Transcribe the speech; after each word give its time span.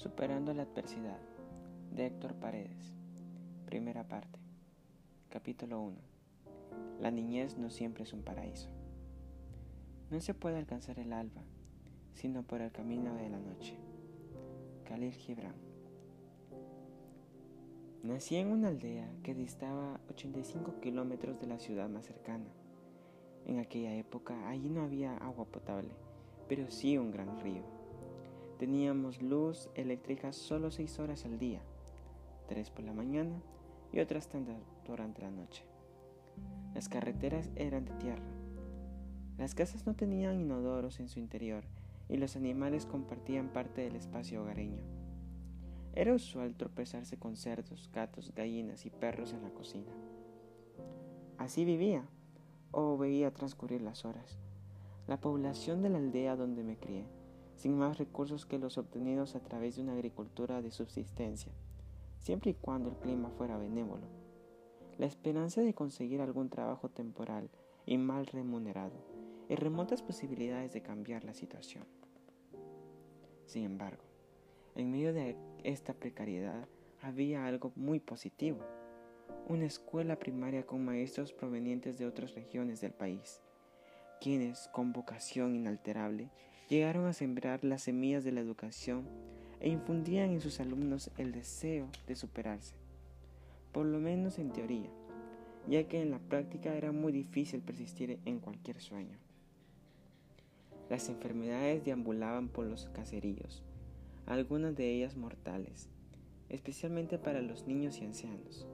Superando 0.00 0.54
la 0.54 0.62
adversidad 0.62 1.18
de 1.92 2.06
Héctor 2.06 2.32
Paredes. 2.36 2.94
Primera 3.66 4.08
parte. 4.08 4.38
Capítulo 5.28 5.78
1. 5.78 5.96
La 7.02 7.10
niñez 7.10 7.58
no 7.58 7.68
siempre 7.68 8.04
es 8.04 8.14
un 8.14 8.22
paraíso. 8.22 8.70
No 10.10 10.18
se 10.22 10.32
puede 10.32 10.56
alcanzar 10.56 10.98
el 10.98 11.12
alba, 11.12 11.42
sino 12.14 12.42
por 12.44 12.62
el 12.62 12.72
camino 12.72 13.14
de 13.16 13.28
la 13.28 13.40
noche. 13.40 13.76
Khalil 14.86 15.12
Gibran. 15.12 15.56
Nací 18.02 18.36
en 18.36 18.52
una 18.52 18.68
aldea 18.68 19.06
que 19.22 19.34
distaba 19.34 20.00
85 20.08 20.80
kilómetros 20.80 21.38
de 21.40 21.46
la 21.46 21.58
ciudad 21.58 21.90
más 21.90 22.06
cercana. 22.06 22.48
En 23.44 23.58
aquella 23.58 23.94
época 23.94 24.48
allí 24.48 24.70
no 24.70 24.80
había 24.80 25.18
agua 25.18 25.44
potable, 25.44 25.90
pero 26.48 26.70
sí 26.70 26.96
un 26.96 27.10
gran 27.10 27.38
río. 27.40 27.79
Teníamos 28.60 29.22
luz 29.22 29.70
eléctrica 29.74 30.34
solo 30.34 30.70
6 30.70 30.98
horas 30.98 31.24
al 31.24 31.38
día, 31.38 31.62
3 32.48 32.68
por 32.68 32.84
la 32.84 32.92
mañana 32.92 33.40
y 33.90 34.00
otras 34.00 34.28
tantas 34.28 34.58
durante 34.86 35.22
la 35.22 35.30
noche. 35.30 35.64
Las 36.74 36.90
carreteras 36.90 37.48
eran 37.56 37.86
de 37.86 37.92
tierra. 37.92 38.28
Las 39.38 39.54
casas 39.54 39.86
no 39.86 39.94
tenían 39.94 40.38
inodoros 40.42 41.00
en 41.00 41.08
su 41.08 41.20
interior 41.20 41.64
y 42.10 42.18
los 42.18 42.36
animales 42.36 42.84
compartían 42.84 43.48
parte 43.48 43.80
del 43.80 43.96
espacio 43.96 44.42
hogareño. 44.42 44.82
Era 45.94 46.12
usual 46.12 46.54
tropezarse 46.54 47.16
con 47.16 47.36
cerdos, 47.36 47.88
gatos, 47.94 48.30
gallinas 48.34 48.84
y 48.84 48.90
perros 48.90 49.32
en 49.32 49.42
la 49.42 49.54
cocina. 49.54 49.90
Así 51.38 51.64
vivía 51.64 52.04
o 52.72 52.98
veía 52.98 53.32
transcurrir 53.32 53.80
las 53.80 54.04
horas. 54.04 54.36
La 55.08 55.18
población 55.18 55.80
de 55.80 55.88
la 55.88 55.96
aldea 55.96 56.36
donde 56.36 56.62
me 56.62 56.76
crié, 56.76 57.06
sin 57.60 57.76
más 57.76 57.98
recursos 57.98 58.46
que 58.46 58.58
los 58.58 58.78
obtenidos 58.78 59.36
a 59.36 59.40
través 59.40 59.76
de 59.76 59.82
una 59.82 59.92
agricultura 59.92 60.62
de 60.62 60.70
subsistencia, 60.70 61.52
siempre 62.18 62.52
y 62.52 62.54
cuando 62.54 62.88
el 62.88 62.96
clima 62.96 63.28
fuera 63.36 63.58
benévolo. 63.58 64.06
La 64.96 65.04
esperanza 65.04 65.60
de 65.60 65.74
conseguir 65.74 66.22
algún 66.22 66.48
trabajo 66.48 66.88
temporal 66.88 67.50
y 67.84 67.98
mal 67.98 68.24
remunerado 68.24 68.96
y 69.50 69.56
remotas 69.56 70.00
posibilidades 70.00 70.72
de 70.72 70.80
cambiar 70.80 71.24
la 71.24 71.34
situación. 71.34 71.84
Sin 73.44 73.64
embargo, 73.64 74.04
en 74.74 74.90
medio 74.90 75.12
de 75.12 75.36
esta 75.62 75.92
precariedad 75.92 76.66
había 77.02 77.44
algo 77.44 77.72
muy 77.76 78.00
positivo 78.00 78.60
una 79.48 79.66
escuela 79.66 80.18
primaria 80.18 80.64
con 80.64 80.82
maestros 80.82 81.34
provenientes 81.34 81.98
de 81.98 82.06
otras 82.06 82.34
regiones 82.34 82.80
del 82.80 82.92
país, 82.92 83.42
quienes, 84.18 84.68
con 84.72 84.94
vocación 84.94 85.54
inalterable, 85.54 86.30
llegaron 86.70 87.06
a 87.06 87.12
sembrar 87.12 87.64
las 87.64 87.82
semillas 87.82 88.22
de 88.22 88.30
la 88.30 88.40
educación 88.40 89.04
e 89.58 89.68
infundían 89.68 90.30
en 90.30 90.40
sus 90.40 90.60
alumnos 90.60 91.10
el 91.18 91.32
deseo 91.32 91.88
de 92.06 92.14
superarse, 92.14 92.76
por 93.72 93.84
lo 93.84 93.98
menos 93.98 94.38
en 94.38 94.52
teoría, 94.52 94.88
ya 95.68 95.88
que 95.88 96.00
en 96.00 96.12
la 96.12 96.20
práctica 96.20 96.72
era 96.74 96.92
muy 96.92 97.12
difícil 97.12 97.60
persistir 97.60 98.20
en 98.24 98.38
cualquier 98.38 98.80
sueño. 98.80 99.18
Las 100.88 101.08
enfermedades 101.08 101.84
deambulaban 101.84 102.48
por 102.48 102.66
los 102.66 102.88
caseríos, 102.90 103.64
algunas 104.26 104.76
de 104.76 104.94
ellas 104.94 105.16
mortales, 105.16 105.88
especialmente 106.48 107.18
para 107.18 107.42
los 107.42 107.66
niños 107.66 107.98
y 107.98 108.04
ancianos. 108.04 108.68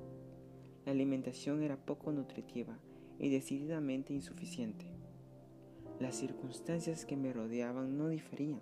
La 0.84 0.92
alimentación 0.92 1.62
era 1.62 1.78
poco 1.78 2.12
nutritiva 2.12 2.78
y 3.19 3.31
decididamente 3.31 4.12
insuficiente. 4.12 4.95
Las 5.98 6.16
circunstancias 6.16 7.06
que 7.06 7.16
me 7.16 7.33
rodeaban 7.33 7.97
no 7.97 8.08
diferían, 8.08 8.61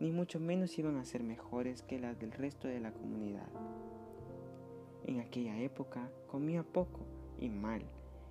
ni 0.00 0.10
mucho 0.10 0.40
menos 0.40 0.78
iban 0.78 0.96
a 0.96 1.04
ser 1.04 1.22
mejores 1.22 1.82
que 1.82 1.98
las 1.98 2.18
del 2.18 2.32
resto 2.32 2.66
de 2.66 2.80
la 2.80 2.92
comunidad. 2.92 3.46
En 5.04 5.20
aquella 5.20 5.60
época 5.60 6.10
comía 6.28 6.62
poco 6.62 7.00
y 7.38 7.50
mal, 7.50 7.82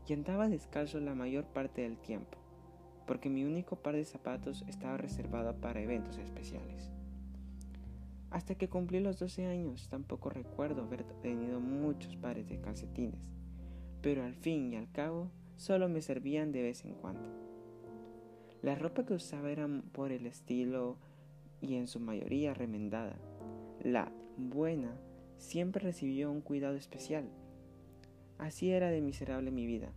y 0.08 0.14
andaba 0.14 0.50
descalzo 0.50 1.00
la 1.00 1.14
mayor 1.14 1.46
parte 1.46 1.84
del 1.84 2.00
tiempo, 2.00 2.40
porque 3.06 3.30
mi 3.30 3.44
único 3.44 3.76
par 3.76 3.96
de 3.96 4.06
zapatos 4.06 4.66
estaba 4.68 4.98
reservado 4.98 5.56
para 5.62 5.82
eventos 5.82 6.18
especiales. 6.18 6.90
Hasta 8.32 8.56
que 8.56 8.70
cumplí 8.70 9.02
los 9.02 9.20
12 9.20 9.46
años 9.46 9.88
tampoco 9.88 10.32
recuerdo 10.32 10.82
haber 10.82 11.04
tenido 11.22 11.60
muchos 11.60 12.16
pares 12.16 12.50
de 12.50 12.60
calcetines, 12.60 13.22
pero 14.02 14.24
al 14.24 14.34
fin 14.34 14.74
y 14.74 14.78
al 14.78 14.92
cabo 14.92 15.30
solo 15.58 15.90
me 15.90 16.02
servían 16.02 16.52
de 16.52 16.64
vez 16.64 16.86
en 16.86 16.96
cuando. 16.96 17.41
La 18.62 18.76
ropa 18.76 19.06
que 19.06 19.14
usaba 19.14 19.52
era 19.52 19.68
por 19.92 20.12
el 20.12 20.26
estilo 20.28 20.98
y 21.62 21.76
en 21.76 21.88
su 21.88 22.00
mayoría 22.00 22.54
remendada. 22.54 23.16
La 23.84 24.12
buena 24.38 24.96
siempre 25.38 25.84
recibió 25.84 26.32
un 26.32 26.42
cuidado 26.42 26.76
especial. 26.76 27.26
Así 28.38 28.72
era 28.72 28.90
de 28.90 29.02
miserable 29.02 29.52
mi 29.52 29.66
vida, 29.66 29.92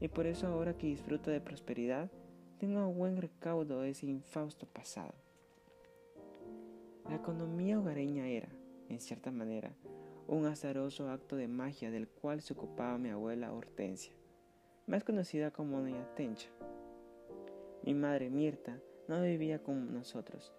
y 0.00 0.08
por 0.08 0.26
eso 0.26 0.46
ahora 0.46 0.76
que 0.76 0.86
disfruto 0.86 1.30
de 1.30 1.40
prosperidad, 1.40 2.10
tengo 2.58 2.80
a 2.80 2.86
buen 2.86 3.16
recaudo 3.16 3.82
ese 3.84 4.06
infausto 4.06 4.66
pasado. 4.66 5.14
La 7.08 7.16
economía 7.16 7.78
hogareña 7.78 8.28
era, 8.28 8.48
en 8.88 9.00
cierta 9.00 9.30
manera, 9.30 9.72
un 10.26 10.46
azaroso 10.46 11.08
acto 11.10 11.36
de 11.36 11.48
magia 11.48 11.90
del 11.90 12.08
cual 12.08 12.42
se 12.42 12.52
ocupaba 12.52 12.98
mi 12.98 13.10
abuela 13.10 13.52
Hortensia, 13.52 14.12
más 14.86 15.04
conocida 15.04 15.50
como 15.50 15.80
Doña 15.80 16.06
Tencha. 16.14 16.48
Mi 17.86 17.94
madre 17.94 18.30
Mirta 18.30 18.80
no 19.06 19.22
vivía 19.22 19.62
con 19.62 19.94
nosotros, 19.94 20.52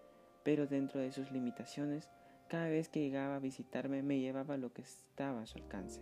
pero 0.43 0.65
dentro 0.65 1.01
de 1.01 1.11
sus 1.11 1.29
limitaciones, 1.29 2.09
cada 2.47 2.69
vez 2.69 2.87
que 2.87 3.01
llegaba 3.01 3.35
a 3.35 3.39
visitarme 3.39 4.01
me 4.01 4.21
llevaba 4.21 4.55
lo 4.55 4.71
que 4.71 4.81
estaba 4.81 5.41
a 5.41 5.45
su 5.45 5.57
alcance. 5.57 5.99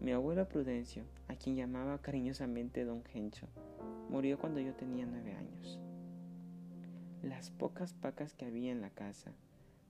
Mi 0.00 0.12
abuelo 0.12 0.48
Prudencio, 0.48 1.04
a 1.28 1.34
quien 1.34 1.56
llamaba 1.56 2.00
cariñosamente 2.00 2.86
Don 2.86 3.04
Gencho, 3.04 3.46
murió 4.08 4.38
cuando 4.38 4.58
yo 4.58 4.72
tenía 4.72 5.04
nueve 5.04 5.34
años. 5.34 5.78
Las 7.22 7.50
pocas 7.50 7.92
pacas 7.92 8.32
que 8.32 8.46
había 8.46 8.72
en 8.72 8.80
la 8.80 8.88
casa, 8.88 9.32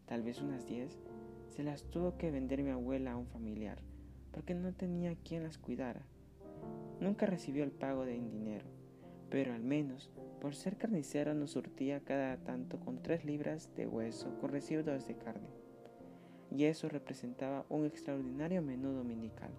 tal 0.06 0.24
vez 0.24 0.40
unas 0.40 0.66
diez, 0.66 0.98
se 1.50 1.62
las 1.62 1.84
tuvo 1.84 2.18
que 2.18 2.32
vender 2.32 2.64
mi 2.64 2.70
abuela 2.70 3.12
a 3.12 3.16
un 3.16 3.28
familiar, 3.28 3.78
porque 4.32 4.54
no 4.54 4.72
tenía 4.72 5.14
quien 5.14 5.44
las 5.44 5.56
cuidara. 5.56 6.02
Nunca 6.98 7.26
recibió 7.26 7.62
el 7.62 7.70
pago 7.70 8.04
de 8.04 8.14
dinero, 8.14 8.66
pero 9.34 9.52
al 9.52 9.64
menos, 9.64 10.12
por 10.40 10.54
ser 10.54 10.76
carnicero, 10.76 11.34
nos 11.34 11.50
surtía 11.50 11.98
cada 11.98 12.36
tanto 12.36 12.78
con 12.78 13.02
tres 13.02 13.24
libras 13.24 13.68
de 13.74 13.84
hueso 13.84 14.38
con 14.38 14.52
residuos 14.52 15.08
de 15.08 15.16
carne. 15.16 15.48
Y 16.52 16.66
eso 16.66 16.88
representaba 16.88 17.66
un 17.68 17.84
extraordinario 17.84 18.62
menú 18.62 18.92
dominical. 18.92 19.50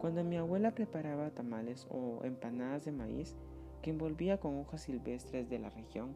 Cuando 0.00 0.22
mi 0.22 0.36
abuela 0.36 0.76
preparaba 0.76 1.30
tamales 1.30 1.88
o 1.90 2.20
empanadas 2.22 2.84
de 2.84 2.92
maíz, 2.92 3.34
que 3.82 3.90
envolvía 3.90 4.38
con 4.38 4.60
hojas 4.60 4.82
silvestres 4.82 5.50
de 5.50 5.58
la 5.58 5.70
región, 5.70 6.14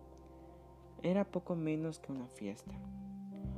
era 1.03 1.25
poco 1.25 1.57
menos 1.57 1.99
que 1.99 2.13
una 2.13 2.29
fiesta. 2.29 2.77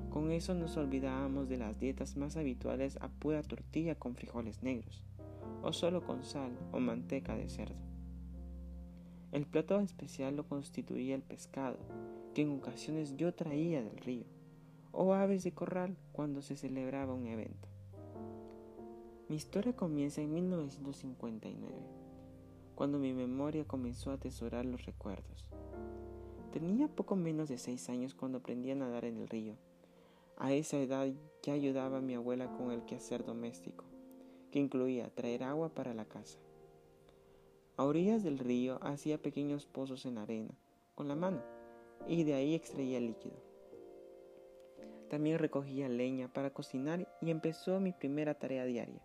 Con 0.08 0.32
eso 0.32 0.54
nos 0.54 0.78
olvidábamos 0.78 1.50
de 1.50 1.58
las 1.58 1.78
dietas 1.78 2.16
más 2.16 2.38
habituales 2.38 2.96
a 3.02 3.08
pura 3.08 3.42
tortilla 3.42 3.96
con 3.96 4.14
frijoles 4.14 4.62
negros, 4.62 5.04
o 5.62 5.74
solo 5.74 6.02
con 6.06 6.24
sal 6.24 6.52
o 6.72 6.80
manteca 6.80 7.36
de 7.36 7.50
cerdo. 7.50 7.89
El 9.32 9.46
plato 9.46 9.78
especial 9.80 10.36
lo 10.36 10.48
constituía 10.48 11.14
el 11.14 11.22
pescado, 11.22 11.78
que 12.34 12.42
en 12.42 12.50
ocasiones 12.50 13.16
yo 13.16 13.32
traía 13.34 13.82
del 13.82 13.96
río, 13.98 14.24
o 14.92 15.14
aves 15.14 15.44
de 15.44 15.52
corral 15.52 15.96
cuando 16.12 16.42
se 16.42 16.56
celebraba 16.56 17.14
un 17.14 17.26
evento. 17.26 17.69
Mi 19.28 19.36
historia 19.36 19.74
comienza 19.74 20.20
en 20.20 20.32
1959 20.32 22.00
cuando 22.80 22.98
mi 22.98 23.12
memoria 23.12 23.66
comenzó 23.66 24.10
a 24.10 24.14
atesorar 24.14 24.64
los 24.64 24.87
recuerdos. 24.87 25.44
Tenía 26.50 26.88
poco 26.88 27.14
menos 27.14 27.50
de 27.50 27.58
seis 27.58 27.90
años 27.90 28.14
cuando 28.14 28.38
aprendí 28.38 28.70
a 28.70 28.75
nadar 28.75 29.05
en 29.05 29.19
el 29.19 29.28
río. 29.28 29.55
A 30.38 30.55
esa 30.55 30.78
edad 30.78 31.06
ya 31.43 31.52
ayudaba 31.52 31.99
a 31.99 32.00
mi 32.00 32.14
abuela 32.14 32.50
con 32.56 32.72
el 32.72 32.87
quehacer 32.87 33.22
doméstico, 33.22 33.84
que 34.50 34.60
incluía 34.60 35.14
traer 35.14 35.44
agua 35.44 35.69
para 35.69 35.93
la 35.93 36.06
casa. 36.06 36.38
A 37.81 37.85
orillas 37.85 38.23
del 38.23 38.38
río 38.38 38.79
hacía 38.82 39.17
pequeños 39.17 39.65
pozos 39.65 40.05
en 40.05 40.17
la 40.17 40.25
arena, 40.25 40.50
con 40.94 41.09
la 41.09 41.15
mano, 41.15 41.43
y 42.06 42.25
de 42.25 42.35
ahí 42.35 42.55
extraía 42.55 43.00
líquido. 43.00 43.43
También 45.09 45.38
recogía 45.38 45.88
leña 45.88 46.31
para 46.31 46.53
cocinar 46.53 47.09
y 47.23 47.31
empezó 47.31 47.81
mi 47.81 47.93
primera 47.93 48.35
tarea 48.35 48.67
diaria, 48.67 49.00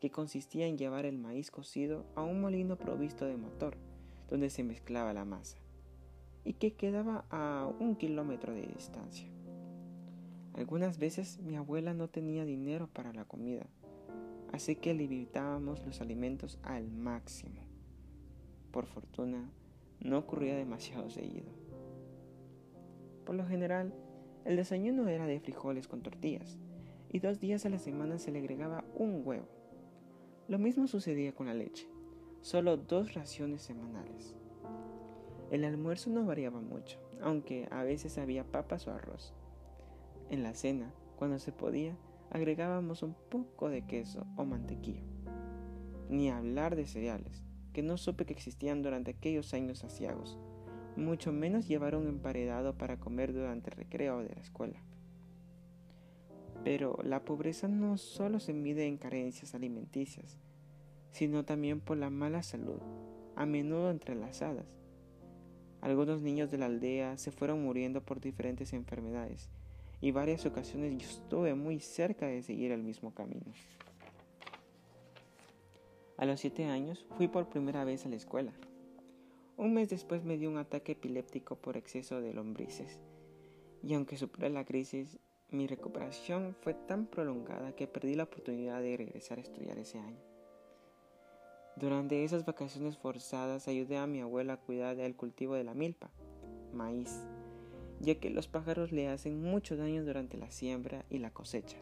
que 0.00 0.10
consistía 0.10 0.66
en 0.66 0.76
llevar 0.76 1.06
el 1.06 1.16
maíz 1.16 1.50
cocido 1.50 2.04
a 2.14 2.22
un 2.22 2.42
molino 2.42 2.76
provisto 2.76 3.24
de 3.24 3.38
motor, 3.38 3.78
donde 4.28 4.50
se 4.50 4.64
mezclaba 4.64 5.14
la 5.14 5.24
masa, 5.24 5.56
y 6.44 6.52
que 6.52 6.74
quedaba 6.74 7.24
a 7.30 7.72
un 7.80 7.96
kilómetro 7.96 8.52
de 8.52 8.66
distancia. 8.66 9.30
Algunas 10.52 10.98
veces 10.98 11.38
mi 11.38 11.56
abuela 11.56 11.94
no 11.94 12.08
tenía 12.08 12.44
dinero 12.44 12.86
para 12.86 13.14
la 13.14 13.24
comida, 13.24 13.66
así 14.52 14.76
que 14.76 14.92
limitábamos 14.92 15.86
los 15.86 16.02
alimentos 16.02 16.58
al 16.62 16.90
máximo. 16.90 17.69
Por 18.70 18.86
fortuna, 18.86 19.50
no 20.00 20.18
ocurría 20.18 20.56
demasiado 20.56 21.10
seguido. 21.10 21.50
Por 23.24 23.34
lo 23.34 23.46
general, 23.46 23.92
El 24.44 24.56
desayuno 24.56 25.06
era 25.08 25.26
de 25.26 25.38
frijoles 25.38 25.86
con 25.86 26.02
tortillas 26.02 26.58
y 27.10 27.18
dos 27.18 27.40
días 27.40 27.66
a 27.66 27.68
la 27.68 27.78
semana 27.78 28.18
se 28.18 28.30
le 28.30 28.38
agregaba 28.38 28.84
un 28.96 29.22
huevo. 29.24 29.48
Lo 30.48 30.58
mismo 30.58 30.86
sucedía 30.86 31.34
con 31.34 31.46
la 31.46 31.54
leche, 31.54 31.86
solo 32.40 32.76
dos 32.76 33.14
raciones 33.14 33.62
semanales. 33.62 34.34
El 35.50 35.64
almuerzo 35.64 36.10
no 36.10 36.24
variaba 36.24 36.60
mucho, 36.60 36.98
aunque 37.20 37.68
a 37.70 37.82
veces 37.82 38.16
había 38.18 38.44
papas 38.44 38.86
o 38.86 38.92
arroz. 38.92 39.34
En 40.30 40.42
la 40.42 40.54
cena, 40.54 40.92
cuando 41.16 41.38
se 41.38 41.52
podía, 41.52 41.96
agregábamos 42.30 43.02
un 43.02 43.14
poco 43.30 43.68
de 43.68 43.82
queso 43.82 44.26
o 44.36 44.44
mantequilla. 44.44 45.02
Ni 46.08 46.30
hablar 46.30 46.76
de 46.76 46.86
cereales, 46.86 47.44
que 47.72 47.82
no 47.82 47.96
supe 47.96 48.26
que 48.26 48.32
existían 48.32 48.82
durante 48.82 49.12
aquellos 49.12 49.54
años 49.54 49.84
asiagos, 49.84 50.38
mucho 50.96 51.32
menos 51.32 51.68
llevar 51.68 51.94
un 51.94 52.08
emparedado 52.08 52.76
para 52.76 52.98
comer 52.98 53.32
durante 53.32 53.70
el 53.70 53.76
recreo 53.76 54.18
de 54.20 54.34
la 54.34 54.40
escuela. 54.40 54.80
Pero 56.64 56.98
la 57.02 57.24
pobreza 57.24 57.68
no 57.68 57.96
solo 57.96 58.38
se 58.38 58.52
mide 58.52 58.86
en 58.86 58.98
carencias 58.98 59.54
alimenticias, 59.54 60.38
sino 61.10 61.44
también 61.44 61.80
por 61.80 61.96
la 61.96 62.10
mala 62.10 62.42
salud, 62.42 62.80
a 63.36 63.46
menudo 63.46 63.90
entrelazadas. 63.90 64.66
Algunos 65.80 66.20
niños 66.20 66.50
de 66.50 66.58
la 66.58 66.66
aldea 66.66 67.16
se 67.16 67.30
fueron 67.30 67.62
muriendo 67.62 68.02
por 68.02 68.20
diferentes 68.20 68.74
enfermedades, 68.74 69.48
y 70.02 70.10
varias 70.10 70.44
ocasiones 70.46 70.98
yo 70.98 71.08
estuve 71.08 71.54
muy 71.54 71.80
cerca 71.80 72.26
de 72.26 72.42
seguir 72.42 72.72
el 72.72 72.82
mismo 72.82 73.14
camino. 73.14 73.52
A 76.20 76.26
los 76.26 76.38
siete 76.38 76.66
años 76.66 77.06
fui 77.16 77.28
por 77.28 77.48
primera 77.48 77.82
vez 77.82 78.04
a 78.04 78.10
la 78.10 78.16
escuela. 78.16 78.52
Un 79.56 79.72
mes 79.72 79.88
después 79.88 80.22
me 80.22 80.36
dio 80.36 80.50
un 80.50 80.58
ataque 80.58 80.92
epiléptico 80.92 81.56
por 81.56 81.78
exceso 81.78 82.20
de 82.20 82.34
lombrices, 82.34 83.00
y 83.82 83.94
aunque 83.94 84.18
superé 84.18 84.50
la 84.50 84.66
crisis, 84.66 85.18
mi 85.48 85.66
recuperación 85.66 86.54
fue 86.60 86.74
tan 86.74 87.06
prolongada 87.06 87.74
que 87.74 87.86
perdí 87.86 88.16
la 88.16 88.24
oportunidad 88.24 88.82
de 88.82 88.98
regresar 88.98 89.38
a 89.38 89.40
estudiar 89.40 89.78
ese 89.78 89.98
año. 89.98 90.20
Durante 91.76 92.22
esas 92.22 92.44
vacaciones 92.44 92.98
forzadas 92.98 93.66
ayudé 93.66 93.96
a 93.96 94.06
mi 94.06 94.20
abuela 94.20 94.52
a 94.52 94.60
cuidar 94.60 94.96
del 94.96 95.16
cultivo 95.16 95.54
de 95.54 95.64
la 95.64 95.72
milpa, 95.72 96.10
maíz, 96.74 97.24
ya 97.98 98.20
que 98.20 98.28
los 98.28 98.46
pájaros 98.46 98.92
le 98.92 99.08
hacen 99.08 99.40
mucho 99.40 99.74
daño 99.74 100.04
durante 100.04 100.36
la 100.36 100.50
siembra 100.50 101.06
y 101.08 101.16
la 101.16 101.30
cosecha. 101.30 101.78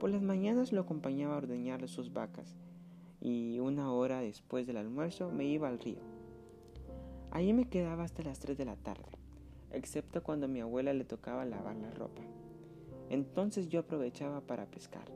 Por 0.00 0.10
las 0.10 0.22
mañanas 0.22 0.72
lo 0.72 0.80
acompañaba 0.80 1.34
a 1.34 1.38
ordeñar 1.38 1.86
sus 1.86 2.12
vacas 2.12 2.56
y 3.24 3.58
una 3.58 3.92
hora 3.92 4.20
después 4.20 4.68
del 4.68 4.76
almuerzo 4.76 5.32
me 5.32 5.46
iba 5.46 5.66
al 5.66 5.80
río. 5.80 5.98
Allí 7.32 7.52
me 7.52 7.68
quedaba 7.68 8.04
hasta 8.04 8.22
las 8.22 8.38
3 8.38 8.56
de 8.56 8.64
la 8.64 8.76
tarde 8.76 9.24
excepto 9.74 10.22
cuando 10.22 10.46
a 10.46 10.48
mi 10.48 10.60
abuela 10.60 10.92
le 10.92 11.04
tocaba 11.04 11.44
lavar 11.44 11.76
la 11.76 11.90
ropa. 11.90 12.22
Entonces 13.10 13.68
yo 13.68 13.80
aprovechaba 13.80 14.40
para 14.40 14.66
pescar, 14.66 15.06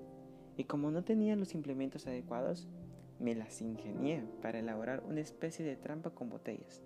y 0.56 0.64
como 0.64 0.90
no 0.90 1.04
tenía 1.04 1.36
los 1.36 1.54
implementos 1.54 2.06
adecuados, 2.06 2.68
me 3.18 3.34
las 3.34 3.60
ingenié 3.60 4.24
para 4.42 4.58
elaborar 4.58 5.02
una 5.08 5.20
especie 5.20 5.64
de 5.64 5.76
trampa 5.76 6.10
con 6.10 6.28
botellas, 6.28 6.82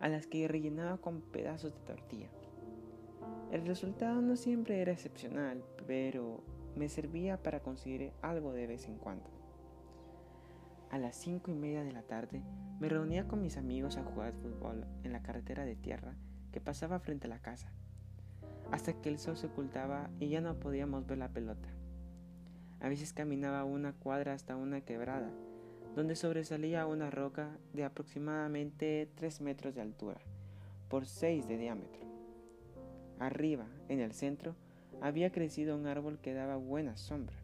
a 0.00 0.08
las 0.08 0.26
que 0.26 0.48
rellenaba 0.48 0.98
con 0.98 1.20
pedazos 1.20 1.74
de 1.74 1.80
tortilla. 1.80 2.28
El 3.52 3.66
resultado 3.66 4.20
no 4.20 4.36
siempre 4.36 4.80
era 4.80 4.92
excepcional, 4.92 5.62
pero 5.86 6.42
me 6.74 6.88
servía 6.88 7.40
para 7.42 7.60
conseguir 7.60 8.12
algo 8.22 8.52
de 8.52 8.66
vez 8.66 8.86
en 8.86 8.96
cuando. 8.96 9.30
A 10.92 10.98
las 10.98 11.16
cinco 11.16 11.50
y 11.50 11.54
media 11.54 11.82
de 11.82 11.90
la 11.90 12.02
tarde 12.02 12.42
me 12.78 12.86
reunía 12.86 13.26
con 13.26 13.40
mis 13.40 13.56
amigos 13.56 13.96
a 13.96 14.04
jugar 14.04 14.34
fútbol 14.34 14.84
en 15.04 15.12
la 15.14 15.22
carretera 15.22 15.64
de 15.64 15.74
tierra 15.74 16.16
que 16.52 16.60
pasaba 16.60 17.00
frente 17.00 17.28
a 17.28 17.30
la 17.30 17.38
casa, 17.38 17.72
hasta 18.70 18.92
que 18.92 19.08
el 19.08 19.18
sol 19.18 19.38
se 19.38 19.46
ocultaba 19.46 20.10
y 20.20 20.28
ya 20.28 20.42
no 20.42 20.60
podíamos 20.60 21.06
ver 21.06 21.16
la 21.16 21.30
pelota. 21.30 21.70
A 22.80 22.90
veces 22.90 23.14
caminaba 23.14 23.64
una 23.64 23.94
cuadra 23.94 24.34
hasta 24.34 24.54
una 24.54 24.82
quebrada, 24.82 25.30
donde 25.96 26.14
sobresalía 26.14 26.84
una 26.84 27.10
roca 27.10 27.56
de 27.72 27.84
aproximadamente 27.84 29.08
3 29.14 29.40
metros 29.40 29.74
de 29.74 29.80
altura 29.80 30.20
por 30.90 31.06
6 31.06 31.48
de 31.48 31.56
diámetro. 31.56 32.02
Arriba, 33.18 33.64
en 33.88 34.00
el 34.00 34.12
centro, 34.12 34.56
había 35.00 35.32
crecido 35.32 35.74
un 35.74 35.86
árbol 35.86 36.18
que 36.18 36.34
daba 36.34 36.56
buena 36.56 36.98
sombra. 36.98 37.41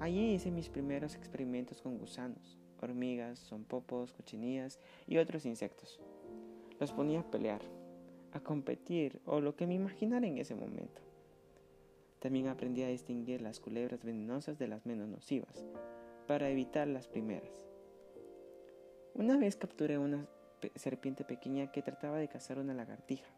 Allí 0.00 0.34
hice 0.34 0.50
mis 0.50 0.68
primeros 0.68 1.14
experimentos 1.14 1.80
con 1.80 1.98
gusanos, 1.98 2.58
hormigas, 2.80 3.38
zompopos, 3.38 4.12
cochinillas 4.12 4.80
y 5.06 5.18
otros 5.18 5.46
insectos 5.46 6.00
los 6.82 6.92
ponía 6.92 7.20
a 7.20 7.30
pelear, 7.30 7.62
a 8.32 8.40
competir 8.40 9.20
o 9.24 9.40
lo 9.40 9.54
que 9.54 9.68
me 9.68 9.74
imaginara 9.74 10.26
en 10.26 10.38
ese 10.38 10.56
momento. 10.56 11.00
También 12.18 12.48
aprendí 12.48 12.82
a 12.82 12.88
distinguir 12.88 13.40
las 13.40 13.60
culebras 13.60 14.02
venenosas 14.02 14.58
de 14.58 14.66
las 14.66 14.84
menos 14.84 15.06
nocivas, 15.06 15.64
para 16.26 16.50
evitar 16.50 16.88
las 16.88 17.06
primeras. 17.06 17.68
Una 19.14 19.36
vez 19.36 19.54
capturé 19.54 19.96
una 19.96 20.26
serpiente 20.74 21.22
pequeña 21.22 21.70
que 21.70 21.82
trataba 21.82 22.18
de 22.18 22.26
cazar 22.26 22.58
una 22.58 22.74
lagartija. 22.74 23.30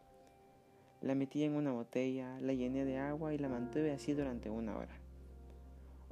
La 1.01 1.13
metí 1.13 1.43
en 1.43 1.53
una 1.53 1.71
botella, 1.71 2.39
la 2.39 2.53
llené 2.53 2.83
de 2.83 2.97
agua 2.97 3.35
y 3.35 3.37
la 3.37 3.47
mantuve 3.47 3.91
así 3.91 4.13
durante 4.13 4.49
una 4.49 4.75
hora. 4.75 5.04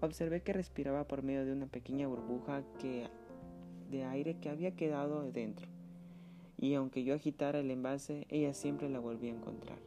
Observé 0.04 0.44
que 0.44 0.54
respiraba 0.54 1.08
por 1.08 1.24
medio 1.24 1.46
de 1.46 1.54
una 1.54 1.66
pequeña 1.66 2.08
burbuja 2.08 2.62
que, 2.78 3.08
de 3.90 4.04
aire 4.04 4.36
que 4.36 4.50
había 4.50 4.76
quedado 4.76 5.32
dentro 5.32 5.68
y 6.64 6.76
aunque 6.76 7.04
yo 7.04 7.14
agitara 7.14 7.60
el 7.60 7.72
envase, 7.72 8.26
ella 8.30 8.54
siempre 8.54 8.90
la 8.90 9.00
volvía 9.00 9.34
a 9.34 9.36
encontrar. 9.36 9.80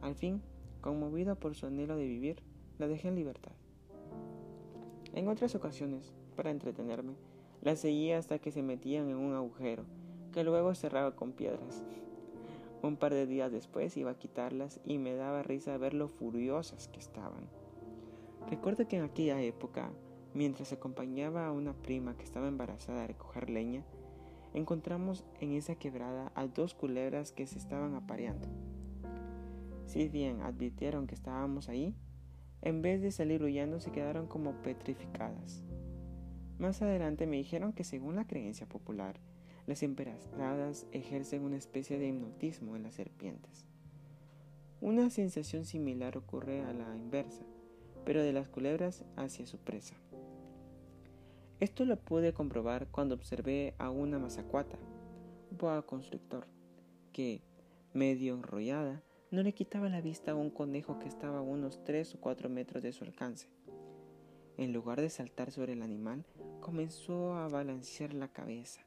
Al 0.00 0.16
fin, 0.16 0.42
conmovida 0.80 1.36
por 1.36 1.54
su 1.54 1.66
anhelo 1.66 1.96
de 1.96 2.06
vivir, 2.08 2.42
la 2.78 2.88
dejé 2.88 3.06
en 3.06 3.14
libertad. 3.14 3.52
En 5.14 5.28
otras 5.28 5.54
ocasiones, 5.54 6.12
para 6.34 6.50
entretenerme, 6.50 7.14
la 7.62 7.76
seguía 7.76 8.18
hasta 8.18 8.40
que 8.40 8.50
se 8.50 8.64
metían 8.64 9.08
en 9.08 9.16
un 9.16 9.34
agujero, 9.34 9.84
que 10.32 10.42
luego 10.42 10.74
cerraba 10.74 11.14
con 11.14 11.30
piedras. 11.30 11.84
Un 12.82 12.96
par 12.96 13.14
de 13.14 13.26
días 13.26 13.52
después 13.52 13.96
iba 13.96 14.10
a 14.10 14.18
quitarlas 14.18 14.80
y 14.84 14.98
me 14.98 15.14
daba 15.14 15.44
risa 15.44 15.78
ver 15.78 15.94
lo 15.94 16.08
furiosas 16.08 16.88
que 16.88 16.98
estaban. 16.98 17.48
Recuerdo 18.48 18.86
que 18.86 18.96
en 18.96 19.02
aquella 19.02 19.40
época, 19.42 19.90
mientras 20.32 20.72
acompañaba 20.72 21.46
a 21.46 21.52
una 21.52 21.72
prima 21.72 22.16
que 22.16 22.24
estaba 22.24 22.46
embarazada 22.46 23.02
a 23.02 23.06
recoger 23.06 23.50
leña, 23.50 23.84
encontramos 24.54 25.24
en 25.40 25.52
esa 25.52 25.74
quebrada 25.74 26.30
a 26.34 26.46
dos 26.46 26.74
culebras 26.74 27.32
que 27.32 27.46
se 27.46 27.58
estaban 27.58 27.94
apareando. 27.94 28.46
Si 29.86 30.08
bien 30.08 30.42
advirtieron 30.42 31.06
que 31.06 31.14
estábamos 31.14 31.68
ahí, 31.68 31.94
en 32.62 32.82
vez 32.82 33.02
de 33.02 33.10
salir 33.10 33.42
huyendo 33.42 33.80
se 33.80 33.90
quedaron 33.90 34.26
como 34.26 34.52
petrificadas. 34.62 35.62
Más 36.58 36.80
adelante 36.82 37.26
me 37.26 37.36
dijeron 37.36 37.72
que 37.72 37.84
según 37.84 38.16
la 38.16 38.26
creencia 38.26 38.66
popular, 38.66 39.20
las 39.66 39.82
embarazadas 39.82 40.86
ejercen 40.92 41.42
una 41.42 41.56
especie 41.56 41.98
de 41.98 42.08
hipnotismo 42.08 42.76
en 42.76 42.84
las 42.84 42.94
serpientes. 42.94 43.66
Una 44.80 45.10
sensación 45.10 45.64
similar 45.64 46.16
ocurre 46.16 46.62
a 46.62 46.72
la 46.72 46.96
inversa, 46.96 47.44
pero 48.06 48.22
de 48.22 48.32
las 48.32 48.48
culebras 48.48 49.04
hacia 49.16 49.46
su 49.46 49.58
presa. 49.58 49.96
Esto 51.58 51.84
lo 51.84 51.96
pude 51.96 52.32
comprobar 52.32 52.86
cuando 52.86 53.14
observé 53.14 53.74
a 53.78 53.90
una 53.90 54.18
mazacuata, 54.18 54.78
boa 55.50 55.84
constrictor, 55.84 56.46
que, 57.12 57.42
medio 57.92 58.34
enrollada, 58.34 59.02
no 59.30 59.42
le 59.42 59.52
quitaba 59.52 59.88
la 59.88 60.00
vista 60.00 60.30
a 60.30 60.34
un 60.36 60.50
conejo 60.50 60.98
que 61.00 61.08
estaba 61.08 61.38
a 61.38 61.42
unos 61.42 61.82
3 61.84 62.14
o 62.14 62.20
4 62.20 62.48
metros 62.48 62.82
de 62.82 62.92
su 62.92 63.04
alcance. 63.04 63.48
En 64.56 64.72
lugar 64.72 65.00
de 65.00 65.10
saltar 65.10 65.50
sobre 65.50 65.72
el 65.72 65.82
animal, 65.82 66.24
comenzó 66.60 67.34
a 67.34 67.48
balancear 67.48 68.14
la 68.14 68.28
cabeza. 68.28 68.82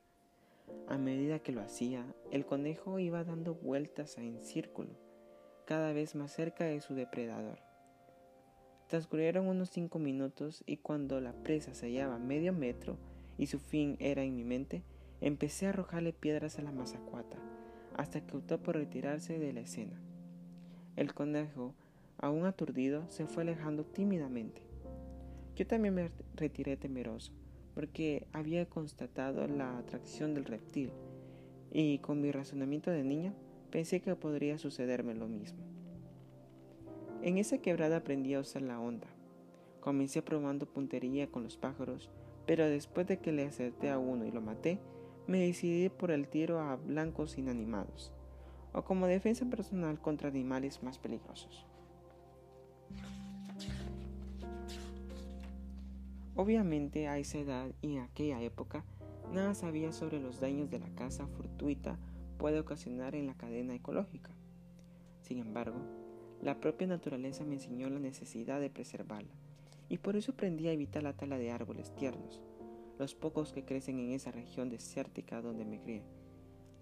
A 0.88 0.98
medida 0.98 1.40
que 1.40 1.52
lo 1.52 1.62
hacía, 1.62 2.06
el 2.32 2.46
conejo 2.46 3.00
iba 3.00 3.24
dando 3.24 3.56
vueltas 3.56 4.18
en 4.18 4.42
círculo, 4.42 4.92
cada 5.66 5.92
vez 5.92 6.16
más 6.16 6.32
cerca 6.32 6.64
de 6.66 6.80
su 6.82 6.96
depredador. 6.96 7.69
Transcurrieron 8.90 9.48
unos 9.48 9.70
cinco 9.70 10.00
minutos 10.00 10.64
y 10.66 10.78
cuando 10.78 11.22
la 11.22 11.32
presa 11.32 11.76
se 11.76 11.86
hallaba 11.86 12.18
medio 12.18 12.54
metro 12.54 12.98
y 13.38 13.46
su 13.46 13.60
fin 13.60 13.96
era 14.00 14.24
en 14.24 14.36
mi 14.36 14.44
mente, 14.44 14.82
empecé 15.22 15.68
a 15.68 15.70
arrojarle 15.70 16.12
piedras 16.12 16.58
a 16.58 16.64
la 16.64 16.72
mazacuata, 16.72 17.38
hasta 17.96 18.26
que 18.26 18.36
optó 18.36 18.58
por 18.58 18.76
retirarse 18.76 19.38
de 19.38 19.54
la 19.54 19.60
escena. 19.60 20.02
El 20.96 21.14
conejo, 21.14 21.76
aún 22.18 22.48
aturdido, 22.48 23.08
se 23.10 23.28
fue 23.28 23.44
alejando 23.44 23.86
tímidamente. 23.86 24.64
Yo 25.56 25.68
también 25.68 25.94
me 25.94 26.10
retiré 26.36 26.76
temeroso, 26.76 27.32
porque 27.76 28.26
había 28.34 28.66
constatado 28.68 29.48
la 29.48 29.78
atracción 29.78 30.34
del 30.34 30.46
reptil, 30.46 30.90
y 31.72 32.00
con 32.00 32.22
mi 32.22 32.32
razonamiento 32.32 32.90
de 32.90 33.04
niño 33.04 33.36
pensé 33.70 34.02
que 34.02 34.16
podría 34.16 34.58
sucederme 34.58 35.14
lo 35.14 35.28
mismo. 35.28 35.79
En 37.22 37.38
esa 37.38 37.58
quebrada 37.58 37.98
aprendí 37.98 38.34
a 38.34 38.40
usar 38.40 38.62
la 38.62 38.80
onda. 38.80 39.08
Comencé 39.82 40.22
probando 40.22 40.66
puntería 40.66 41.30
con 41.30 41.44
los 41.44 41.58
pájaros, 41.58 42.10
pero 42.46 42.66
después 42.68 43.08
de 43.08 43.20
que 43.20 43.34
le 43.34 43.46
acerté 43.46 43.90
a 43.90 44.00
uno 44.00 44.26
y 44.26 44.32
lo 44.32 44.42
maté, 44.42 44.80
me 45.28 45.40
decidí 45.40 45.90
por 45.90 46.12
el 46.12 46.30
tiro 46.30 46.60
a 46.60 46.78
blancos 46.78 47.38
inanimados, 47.38 48.14
o 48.74 48.84
como 48.84 49.06
defensa 49.06 49.46
personal 49.46 50.00
contra 50.02 50.30
animales 50.30 50.82
más 50.82 50.98
peligrosos. 50.98 51.66
Obviamente 56.36 57.10
a 57.10 57.18
esa 57.18 57.38
edad 57.40 57.70
y 57.82 57.98
en 57.98 58.04
aquella 58.04 58.42
época 58.42 58.86
nada 59.34 59.54
sabía 59.56 59.92
sobre 59.92 60.22
los 60.22 60.40
daños 60.40 60.70
de 60.70 60.80
la 60.80 60.90
caza 60.96 61.28
fortuita 61.28 62.00
puede 62.38 62.62
ocasionar 62.62 63.14
en 63.14 63.28
la 63.28 63.36
cadena 63.36 63.76
ecológica. 63.76 64.32
Sin 65.22 65.40
embargo, 65.40 65.99
la 66.42 66.60
propia 66.60 66.88
naturaleza 66.88 67.44
me 67.44 67.56
enseñó 67.56 67.90
la 67.90 68.00
necesidad 68.00 68.60
de 68.60 68.70
preservarla, 68.70 69.34
y 69.90 69.98
por 69.98 70.16
eso 70.16 70.32
aprendí 70.32 70.68
a 70.68 70.72
evitar 70.72 71.04
la 71.04 71.14
tala 71.14 71.38
de 71.38 71.52
árboles 71.52 71.94
tiernos, 71.96 72.42
los 72.98 73.16
pocos 73.16 73.52
que 73.52 73.66
crecen 73.66 74.00
en 74.00 74.12
esa 74.12 74.32
región 74.32 74.70
desértica 74.70 75.42
donde 75.42 75.66
me 75.66 75.82
crié, 75.82 76.04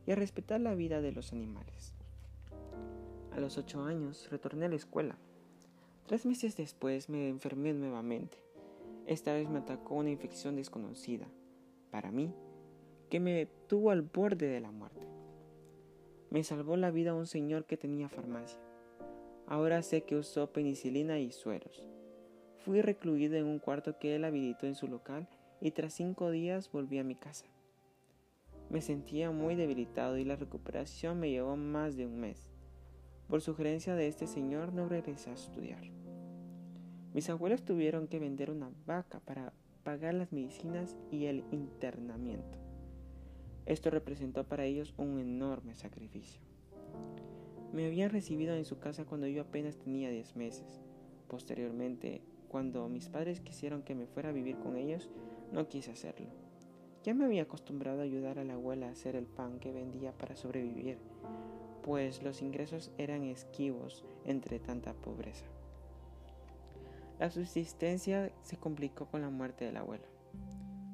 y 0.05 0.11
a 0.11 0.15
respetar 0.15 0.61
la 0.61 0.75
vida 0.75 1.01
de 1.01 1.11
los 1.11 1.33
animales. 1.33 1.93
A 3.31 3.39
los 3.39 3.57
ocho 3.57 3.83
años 3.83 4.29
retorné 4.31 4.65
a 4.65 4.69
la 4.69 4.75
escuela. 4.75 5.17
Tres 6.07 6.25
meses 6.25 6.55
después 6.55 7.09
me 7.09 7.29
enfermé 7.29 7.73
nuevamente. 7.73 8.37
Esta 9.05 9.33
vez 9.33 9.49
me 9.49 9.59
atacó 9.59 9.95
una 9.95 10.09
infección 10.09 10.55
desconocida, 10.55 11.27
para 11.91 12.11
mí, 12.11 12.33
que 13.09 13.19
me 13.19 13.45
tuvo 13.67 13.91
al 13.91 14.01
borde 14.01 14.47
de 14.47 14.59
la 14.59 14.71
muerte. 14.71 15.07
Me 16.29 16.43
salvó 16.43 16.77
la 16.77 16.91
vida 16.91 17.13
un 17.13 17.27
señor 17.27 17.65
que 17.65 17.77
tenía 17.77 18.09
farmacia. 18.09 18.66
Ahora 19.47 19.81
sé 19.81 20.03
que 20.03 20.17
usó 20.17 20.51
penicilina 20.51 21.19
y 21.19 21.31
sueros. 21.31 21.85
Fui 22.57 22.81
recluido 22.81 23.37
en 23.37 23.45
un 23.45 23.59
cuarto 23.59 23.97
que 23.97 24.13
él 24.13 24.25
habilitó 24.25 24.67
en 24.67 24.75
su 24.75 24.89
local 24.89 25.29
y 25.61 25.71
tras 25.71 25.93
cinco 25.93 26.31
días 26.31 26.69
volví 26.69 26.99
a 26.99 27.05
mi 27.05 27.15
casa. 27.15 27.45
Me 28.69 28.81
sentía 28.81 29.31
muy 29.31 29.55
debilitado 29.55 30.17
y 30.17 30.25
la 30.25 30.35
recuperación 30.35 31.21
me 31.21 31.29
llevó 31.29 31.55
más 31.55 31.95
de 31.95 32.05
un 32.05 32.19
mes. 32.19 32.51
Por 33.29 33.41
sugerencia 33.41 33.95
de 33.95 34.09
este 34.09 34.27
señor 34.27 34.73
no 34.73 34.89
regresé 34.89 35.29
a 35.29 35.35
estudiar. 35.35 35.83
Mis 37.13 37.29
abuelos 37.29 37.63
tuvieron 37.63 38.09
que 38.09 38.19
vender 38.19 38.51
una 38.51 38.69
vaca 38.85 39.21
para 39.21 39.53
pagar 39.83 40.13
las 40.13 40.33
medicinas 40.33 40.97
y 41.09 41.27
el 41.27 41.45
internamiento. 41.53 42.57
Esto 43.65 43.89
representó 43.91 44.43
para 44.43 44.65
ellos 44.65 44.93
un 44.97 45.19
enorme 45.19 45.73
sacrificio. 45.73 46.46
Me 47.73 47.85
habían 47.85 48.09
recibido 48.09 48.55
en 48.55 48.65
su 48.65 48.79
casa 48.79 49.05
cuando 49.05 49.27
yo 49.27 49.41
apenas 49.41 49.77
tenía 49.77 50.09
10 50.09 50.35
meses. 50.35 50.81
Posteriormente, 51.27 52.21
cuando 52.47 52.87
mis 52.87 53.09
padres 53.09 53.41
quisieron 53.41 53.83
que 53.83 53.95
me 53.95 54.07
fuera 54.07 54.29
a 54.29 54.33
vivir 54.33 54.57
con 54.57 54.77
ellos, 54.77 55.09
no 55.51 55.67
quise 55.67 55.91
hacerlo. 55.91 56.27
Ya 57.03 57.13
me 57.13 57.25
había 57.25 57.43
acostumbrado 57.43 57.99
a 57.99 58.03
ayudar 58.03 58.39
a 58.39 58.43
la 58.43 58.53
abuela 58.53 58.87
a 58.87 58.91
hacer 58.91 59.15
el 59.15 59.25
pan 59.25 59.59
que 59.59 59.71
vendía 59.71 60.11
para 60.11 60.35
sobrevivir, 60.35 60.97
pues 61.83 62.21
los 62.23 62.41
ingresos 62.41 62.91
eran 62.97 63.23
esquivos 63.23 64.05
entre 64.25 64.59
tanta 64.59 64.93
pobreza. 64.93 65.45
La 67.19 67.31
subsistencia 67.31 68.31
se 68.43 68.57
complicó 68.57 69.07
con 69.07 69.21
la 69.21 69.29
muerte 69.29 69.65
de 69.65 69.71
la 69.71 69.79
abuela. 69.79 70.05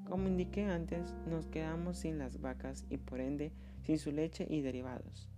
Como 0.07 0.27
indiqué 0.27 0.65
antes, 0.65 1.13
nos 1.27 1.47
quedamos 1.47 1.97
sin 1.97 2.17
las 2.17 2.39
vacas 2.39 2.85
y 2.89 2.97
por 2.97 3.19
ende 3.19 3.51
sin 3.81 3.97
su 3.97 4.11
leche 4.11 4.45
y 4.49 4.61
derivados. 4.61 5.32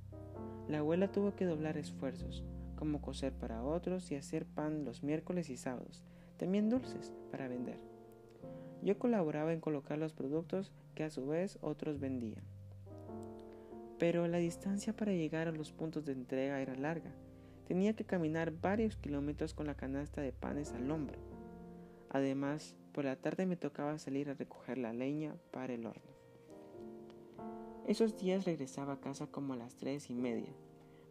La 0.67 0.79
abuela 0.79 1.11
tuvo 1.11 1.35
que 1.35 1.45
doblar 1.45 1.77
esfuerzos, 1.77 2.43
como 2.75 3.01
coser 3.01 3.33
para 3.33 3.63
otros 3.63 4.11
y 4.11 4.15
hacer 4.15 4.45
pan 4.45 4.83
los 4.83 5.03
miércoles 5.03 5.49
y 5.49 5.57
sábados, 5.57 6.03
también 6.37 6.69
dulces 6.69 7.13
para 7.31 7.47
vender. 7.47 7.79
Yo 8.81 8.97
colaboraba 8.97 9.53
en 9.53 9.61
colocar 9.61 9.97
los 9.97 10.13
productos 10.13 10.71
que 10.95 11.03
a 11.03 11.09
su 11.09 11.27
vez 11.27 11.57
otros 11.61 11.99
vendían. 11.99 12.43
Pero 13.99 14.27
la 14.27 14.37
distancia 14.37 14.95
para 14.95 15.13
llegar 15.13 15.47
a 15.47 15.51
los 15.51 15.71
puntos 15.71 16.05
de 16.05 16.13
entrega 16.13 16.61
era 16.61 16.75
larga. 16.75 17.11
Tenía 17.67 17.95
que 17.95 18.05
caminar 18.05 18.51
varios 18.51 18.97
kilómetros 18.97 19.53
con 19.53 19.67
la 19.67 19.75
canasta 19.75 20.21
de 20.21 20.33
panes 20.33 20.73
al 20.73 20.89
hombro. 20.91 21.17
Además, 22.09 22.75
por 22.91 23.05
la 23.05 23.15
tarde 23.15 23.45
me 23.45 23.55
tocaba 23.55 23.97
salir 23.97 24.29
a 24.29 24.33
recoger 24.33 24.77
la 24.77 24.93
leña 24.93 25.35
para 25.51 25.73
el 25.73 25.85
horno. 25.85 26.14
Esos 27.87 28.17
días 28.17 28.45
regresaba 28.45 28.93
a 28.93 28.99
casa 28.99 29.27
como 29.27 29.53
a 29.53 29.57
las 29.57 29.75
tres 29.75 30.09
y 30.09 30.15
media. 30.15 30.51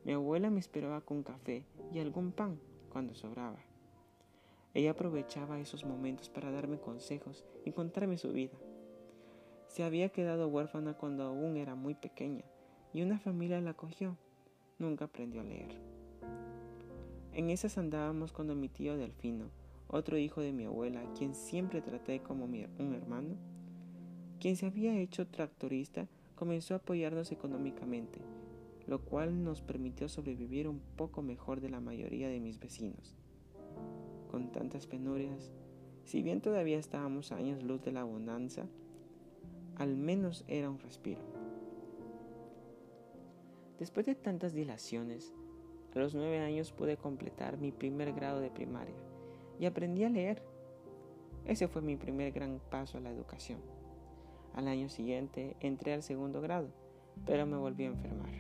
Mi 0.05 0.13
abuela 0.13 0.51
me 0.51 0.61
esperaba 0.61 1.01
con 1.01 1.23
café 1.23 1.65
y 1.93 2.01
algún 2.01 2.33
pan 2.33 2.59
cuando 2.91 3.15
sobraba. 3.15 3.59
Ella 4.75 4.91
aprovechaba 4.91 5.61
esos 5.61 5.85
momentos 5.85 6.29
para 6.29 6.51
darme 6.51 6.81
consejos 6.81 7.45
y 7.65 7.71
contarme 7.71 8.19
su 8.19 8.33
vida. 8.33 8.59
Se 9.69 9.85
había 9.85 10.09
quedado 10.09 10.49
huérfana 10.49 10.95
cuando 10.95 11.23
aún 11.23 11.57
era 11.57 11.75
muy 11.75 11.95
pequeña 11.95 12.45
y 12.93 13.03
una 13.03 13.19
familia 13.19 13.61
la 13.61 13.71
acogió. 13.71 14.17
Nunca 14.79 15.05
aprendió 15.05 15.43
a 15.43 15.45
leer. 15.45 15.81
En 17.33 17.51
esas 17.51 17.79
andábamos 17.79 18.33
cuando 18.33 18.55
mi 18.57 18.69
tío 18.69 18.97
Delfino 18.97 19.51
otro 19.89 20.19
hijo 20.19 20.41
de 20.41 20.53
mi 20.53 20.65
abuela, 20.65 21.03
quien 21.17 21.35
siempre 21.35 21.81
traté 21.81 22.21
como 22.21 22.47
un 22.47 22.95
hermano, 22.95 23.37
quien 24.41 24.57
se 24.57 24.67
había 24.67 24.99
hecho 24.99 25.27
tractorista, 25.29 26.09
comenzó 26.45 26.75
a 26.75 26.77
apoyarnos 26.77 27.33
económicamente, 27.33 28.21
lo 28.87 29.01
cual 29.01 29.45
nos 29.45 29.63
permitió 29.63 30.11
sobrevivir 30.11 30.69
un 30.69 30.79
poco 30.79 31.23
mejor 31.23 31.63
de 31.63 31.71
la 31.71 31.81
mayoría 31.81 32.29
de 32.29 32.39
mis 32.39 32.61
vecinos. 32.61 33.17
Con 34.31 34.53
tantas 34.53 34.87
penurias, 34.87 35.55
si 36.05 36.21
bien 36.21 36.43
todavía 36.43 36.77
estábamos 36.77 37.33
a 37.33 37.37
años 37.37 37.63
luz 37.63 37.81
de 37.81 37.93
la 37.93 38.03
abundancia, 38.03 38.67
al 39.77 39.97
menos 39.97 40.45
era 40.47 40.69
un 40.69 40.79
respiro. 40.81 41.23
Después 43.79 44.05
de 44.05 44.15
tantas 44.15 44.53
dilaciones, 44.53 45.33
a 45.95 45.99
los 45.99 46.15
nueve 46.15 46.41
años 46.41 46.73
pude 46.73 46.99
completar 46.99 47.57
mi 47.57 47.73
primer 47.73 48.13
grado 48.13 48.41
de 48.41 48.51
primaria 48.51 48.95
y 49.59 49.65
aprendí 49.65 50.05
a 50.05 50.11
leer. 50.11 50.43
Ese 51.47 51.69
fue 51.69 51.81
mi 51.81 51.97
primer 51.97 52.33
gran 52.33 52.61
paso 52.71 52.99
a 52.99 53.01
la 53.01 53.11
educación. 53.11 53.61
Al 54.55 54.69
año 54.69 54.89
siguiente 54.89 55.57
entré 55.61 55.93
al 55.93 56.03
segundo 56.03 56.41
grado, 56.41 56.69
pero 57.27 57.45
me 57.45 57.57
volví 57.57 57.85
a 57.85 57.89
enfermar. 57.89 58.31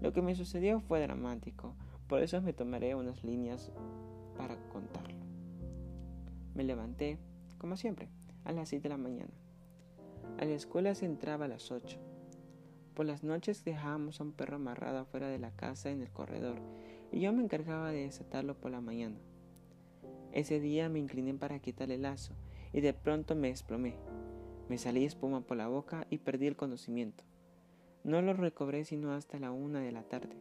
Lo 0.00 0.12
que 0.12 0.22
me 0.22 0.34
sucedió 0.34 0.80
fue 0.80 1.00
dramático, 1.00 1.74
por 2.08 2.22
eso 2.22 2.40
me 2.40 2.54
tomaré 2.54 2.94
unas 2.94 3.22
líneas 3.22 3.70
para 4.36 4.56
contarlo. 4.70 5.18
Me 6.54 6.64
levanté, 6.64 7.18
como 7.58 7.76
siempre, 7.76 8.08
a 8.44 8.52
las 8.52 8.70
6 8.70 8.82
de 8.82 8.88
la 8.88 8.96
mañana. 8.96 9.32
A 10.38 10.44
la 10.46 10.54
escuela 10.54 10.94
se 10.94 11.04
entraba 11.04 11.44
a 11.44 11.48
las 11.48 11.70
8. 11.70 11.98
Por 12.94 13.06
las 13.06 13.22
noches 13.22 13.64
dejábamos 13.64 14.20
a 14.20 14.24
un 14.24 14.32
perro 14.32 14.56
amarrado 14.56 14.98
afuera 14.98 15.28
de 15.28 15.38
la 15.38 15.50
casa 15.50 15.90
en 15.90 16.00
el 16.00 16.10
corredor 16.10 16.56
y 17.12 17.20
yo 17.20 17.32
me 17.32 17.42
encargaba 17.42 17.90
de 17.90 18.04
desatarlo 18.04 18.54
por 18.58 18.70
la 18.70 18.80
mañana. 18.80 19.16
Ese 20.32 20.60
día 20.60 20.88
me 20.88 20.98
incliné 20.98 21.34
para 21.34 21.58
quitarle 21.58 21.96
el 21.96 22.02
lazo 22.02 22.34
y 22.72 22.80
de 22.80 22.94
pronto 22.94 23.34
me 23.34 23.48
desplomé. 23.48 23.96
Me 24.70 24.78
salí 24.78 25.04
espuma 25.04 25.40
por 25.40 25.56
la 25.56 25.66
boca 25.66 26.06
y 26.10 26.18
perdí 26.18 26.46
el 26.46 26.54
conocimiento. 26.54 27.24
No 28.04 28.22
lo 28.22 28.34
recobré 28.34 28.84
sino 28.84 29.12
hasta 29.12 29.40
la 29.40 29.50
una 29.50 29.80
de 29.80 29.90
la 29.90 30.04
tarde. 30.04 30.36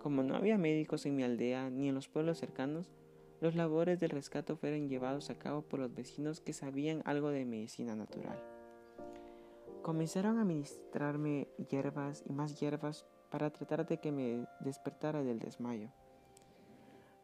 Como 0.00 0.22
no 0.22 0.36
había 0.36 0.56
médicos 0.56 1.04
en 1.04 1.16
mi 1.16 1.24
aldea 1.24 1.68
ni 1.68 1.88
en 1.88 1.96
los 1.96 2.06
pueblos 2.06 2.38
cercanos, 2.38 2.92
los 3.40 3.56
labores 3.56 3.98
del 3.98 4.10
rescate 4.10 4.54
fueron 4.54 4.88
llevados 4.88 5.30
a 5.30 5.34
cabo 5.34 5.62
por 5.62 5.80
los 5.80 5.92
vecinos 5.92 6.40
que 6.40 6.52
sabían 6.52 7.02
algo 7.06 7.30
de 7.30 7.44
medicina 7.44 7.96
natural. 7.96 8.40
Comenzaron 9.82 10.38
a 10.38 10.42
administrarme 10.42 11.48
hierbas 11.68 12.22
y 12.28 12.32
más 12.32 12.60
hierbas 12.60 13.04
para 13.32 13.50
tratar 13.50 13.84
de 13.84 13.98
que 13.98 14.12
me 14.12 14.46
despertara 14.60 15.24
del 15.24 15.40
desmayo. 15.40 15.90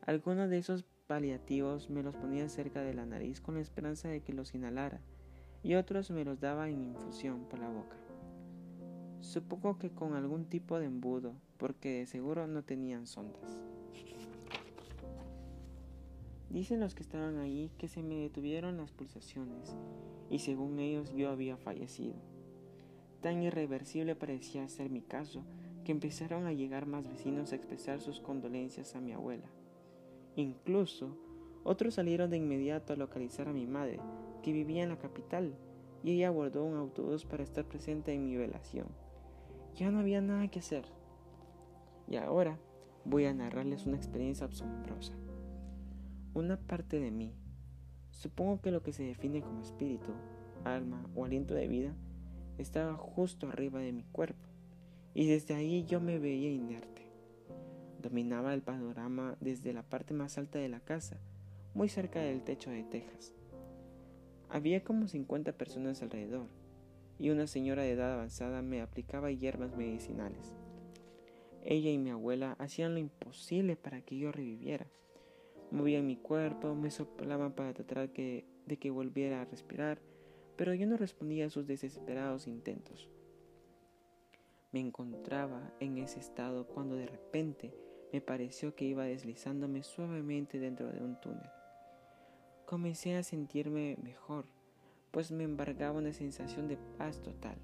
Algunos 0.02 0.50
de 0.50 0.58
esos 0.58 0.84
paliativos 1.06 1.88
me 1.88 2.02
los 2.02 2.16
ponía 2.16 2.48
cerca 2.48 2.82
de 2.82 2.94
la 2.94 3.06
nariz 3.06 3.40
con 3.40 3.54
la 3.54 3.60
esperanza 3.60 4.08
de 4.08 4.22
que 4.22 4.32
los 4.32 4.56
inhalara, 4.56 5.00
y 5.62 5.74
otros 5.74 6.10
me 6.10 6.24
los 6.24 6.40
daba 6.40 6.68
en 6.68 6.82
infusión 6.82 7.44
por 7.44 7.58
la 7.58 7.68
boca. 7.68 7.96
Supongo 9.20 9.78
que 9.78 9.90
con 9.90 10.14
algún 10.14 10.46
tipo 10.46 10.78
de 10.78 10.86
embudo, 10.86 11.34
porque 11.58 12.00
de 12.00 12.06
seguro 12.06 12.46
no 12.46 12.62
tenían 12.62 13.06
sondas. 13.06 13.60
Dicen 16.48 16.80
los 16.80 16.94
que 16.94 17.02
estaban 17.02 17.38
allí 17.38 17.70
que 17.78 17.86
se 17.86 18.02
me 18.02 18.16
detuvieron 18.16 18.78
las 18.78 18.90
pulsaciones, 18.90 19.76
y 20.30 20.40
según 20.40 20.80
ellos 20.80 21.12
yo 21.14 21.28
había 21.30 21.56
fallecido. 21.56 22.16
Tan 23.20 23.42
irreversible 23.42 24.16
parecía 24.16 24.68
ser 24.68 24.90
mi 24.90 25.02
caso 25.02 25.44
que 25.84 25.92
empezaron 25.92 26.46
a 26.46 26.52
llegar 26.52 26.86
más 26.86 27.06
vecinos 27.06 27.52
a 27.52 27.56
expresar 27.56 28.00
sus 28.00 28.20
condolencias 28.20 28.96
a 28.96 29.00
mi 29.00 29.12
abuela. 29.12 29.48
Incluso, 30.36 31.16
otros 31.64 31.94
salieron 31.94 32.30
de 32.30 32.38
inmediato 32.38 32.92
a 32.92 32.96
localizar 32.96 33.48
a 33.48 33.52
mi 33.52 33.66
madre, 33.66 34.00
que 34.42 34.52
vivía 34.52 34.82
en 34.82 34.88
la 34.88 34.98
capital, 34.98 35.54
y 36.02 36.12
ella 36.12 36.28
abordó 36.28 36.64
un 36.64 36.76
autobús 36.76 37.24
para 37.24 37.42
estar 37.42 37.64
presente 37.64 38.12
en 38.12 38.24
mi 38.24 38.36
velación. 38.36 38.86
Ya 39.74 39.90
no 39.90 39.98
había 40.00 40.20
nada 40.20 40.48
que 40.48 40.60
hacer. 40.60 40.84
Y 42.08 42.16
ahora 42.16 42.58
voy 43.04 43.26
a 43.26 43.34
narrarles 43.34 43.86
una 43.86 43.96
experiencia 43.96 44.46
asombrosa. 44.46 45.14
Una 46.34 46.56
parte 46.56 47.00
de 47.00 47.10
mí, 47.10 47.34
supongo 48.10 48.60
que 48.60 48.70
lo 48.70 48.82
que 48.82 48.92
se 48.92 49.04
define 49.04 49.42
como 49.42 49.60
espíritu, 49.60 50.10
alma 50.64 51.08
o 51.14 51.24
aliento 51.24 51.54
de 51.54 51.68
vida, 51.68 51.94
estaba 52.58 52.94
justo 52.94 53.48
arriba 53.48 53.80
de 53.80 53.92
mi 53.92 54.04
cuerpo, 54.04 54.48
y 55.14 55.26
desde 55.26 55.54
ahí 55.54 55.84
yo 55.84 56.00
me 56.00 56.18
veía 56.18 56.50
inerte. 56.50 57.10
Dominaba 58.00 58.54
el 58.54 58.62
panorama 58.62 59.36
desde 59.40 59.72
la 59.72 59.82
parte 59.82 60.14
más 60.14 60.38
alta 60.38 60.58
de 60.58 60.68
la 60.68 60.80
casa, 60.80 61.18
muy 61.74 61.88
cerca 61.88 62.20
del 62.20 62.42
techo 62.42 62.70
de 62.70 62.82
tejas. 62.84 63.34
Había 64.48 64.82
como 64.82 65.06
50 65.06 65.52
personas 65.52 66.02
alrededor, 66.02 66.48
y 67.18 67.30
una 67.30 67.46
señora 67.46 67.82
de 67.82 67.92
edad 67.92 68.14
avanzada 68.14 68.62
me 68.62 68.80
aplicaba 68.80 69.30
hierbas 69.30 69.76
medicinales. 69.76 70.54
Ella 71.62 71.90
y 71.90 71.98
mi 71.98 72.10
abuela 72.10 72.56
hacían 72.58 72.94
lo 72.94 73.00
imposible 73.00 73.76
para 73.76 74.00
que 74.00 74.18
yo 74.18 74.32
reviviera. 74.32 74.86
Movían 75.70 76.06
mi 76.06 76.16
cuerpo, 76.16 76.74
me 76.74 76.90
soplaban 76.90 77.52
para 77.52 77.74
tratar 77.74 78.10
de 78.10 78.78
que 78.78 78.90
volviera 78.90 79.42
a 79.42 79.44
respirar, 79.44 80.00
pero 80.56 80.74
yo 80.74 80.86
no 80.86 80.96
respondía 80.96 81.46
a 81.46 81.50
sus 81.50 81.66
desesperados 81.66 82.46
intentos. 82.46 83.08
Me 84.72 84.80
encontraba 84.80 85.72
en 85.80 85.98
ese 85.98 86.20
estado 86.20 86.66
cuando 86.66 86.96
de 86.96 87.06
repente 87.06 87.74
me 88.12 88.20
pareció 88.20 88.74
que 88.74 88.86
iba 88.86 89.04
deslizándome 89.04 89.82
suavemente 89.82 90.58
dentro 90.58 90.90
de 90.90 91.02
un 91.02 91.20
túnel. 91.20 91.50
Comencé 92.70 93.16
a 93.16 93.24
sentirme 93.24 93.98
mejor, 94.00 94.44
pues 95.10 95.32
me 95.32 95.42
embargaba 95.42 95.98
una 95.98 96.12
sensación 96.12 96.68
de 96.68 96.76
paz 96.76 97.20
total. 97.20 97.58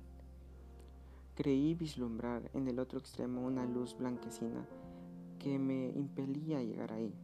Creí 1.36 1.74
vislumbrar 1.74 2.50
en 2.54 2.66
el 2.66 2.80
otro 2.80 2.98
extremo 2.98 3.46
una 3.46 3.64
luz 3.66 3.96
blanquecina 3.96 4.66
que 5.38 5.60
me 5.60 5.90
impelía 5.90 6.58
a 6.58 6.64
llegar 6.64 6.92
ahí. 6.92 7.14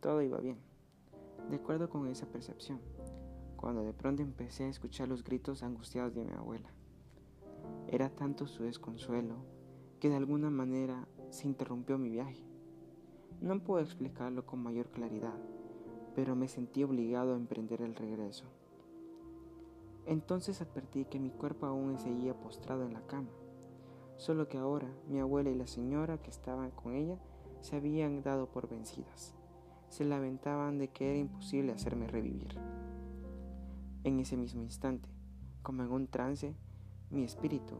Todo 0.00 0.22
iba 0.22 0.38
bien, 0.38 0.56
de 1.50 1.56
acuerdo 1.56 1.90
con 1.90 2.06
esa 2.06 2.24
percepción, 2.24 2.80
cuando 3.58 3.82
de 3.82 3.92
pronto 3.92 4.22
empecé 4.22 4.64
a 4.64 4.70
escuchar 4.70 5.08
los 5.08 5.22
gritos 5.22 5.62
angustiados 5.62 6.14
de 6.14 6.24
mi 6.24 6.32
abuela. 6.32 6.70
Era 7.86 8.08
tanto 8.08 8.46
su 8.46 8.62
desconsuelo 8.62 9.44
que 10.00 10.08
de 10.08 10.16
alguna 10.16 10.48
manera 10.48 11.06
se 11.28 11.46
interrumpió 11.46 11.98
mi 11.98 12.08
viaje. 12.08 12.46
No 13.42 13.62
puedo 13.62 13.84
explicarlo 13.84 14.46
con 14.46 14.62
mayor 14.62 14.88
claridad, 14.88 15.38
pero 16.14 16.36
me 16.36 16.48
sentí 16.48 16.84
obligado 16.84 17.34
a 17.34 17.36
emprender 17.36 17.82
el 17.82 17.94
regreso. 17.94 18.44
Entonces 20.06 20.60
advertí 20.60 21.04
que 21.04 21.20
mi 21.20 21.30
cuerpo 21.30 21.66
aún 21.66 21.98
seguía 21.98 22.38
postrado 22.38 22.84
en 22.84 22.94
la 22.94 23.06
cama, 23.06 23.30
solo 24.16 24.48
que 24.48 24.58
ahora 24.58 24.88
mi 25.08 25.20
abuela 25.20 25.50
y 25.50 25.54
la 25.54 25.66
señora 25.66 26.18
que 26.18 26.30
estaban 26.30 26.70
con 26.70 26.94
ella 26.94 27.18
se 27.60 27.76
habían 27.76 28.22
dado 28.22 28.46
por 28.46 28.68
vencidas 28.68 29.34
se 29.90 30.04
lamentaban 30.04 30.78
de 30.78 30.88
que 30.88 31.10
era 31.10 31.18
imposible 31.18 31.72
hacerme 31.72 32.06
revivir. 32.06 32.56
En 34.04 34.20
ese 34.20 34.36
mismo 34.36 34.62
instante, 34.62 35.08
como 35.62 35.82
en 35.82 35.90
un 35.90 36.06
trance, 36.06 36.54
mi 37.10 37.24
espíritu, 37.24 37.74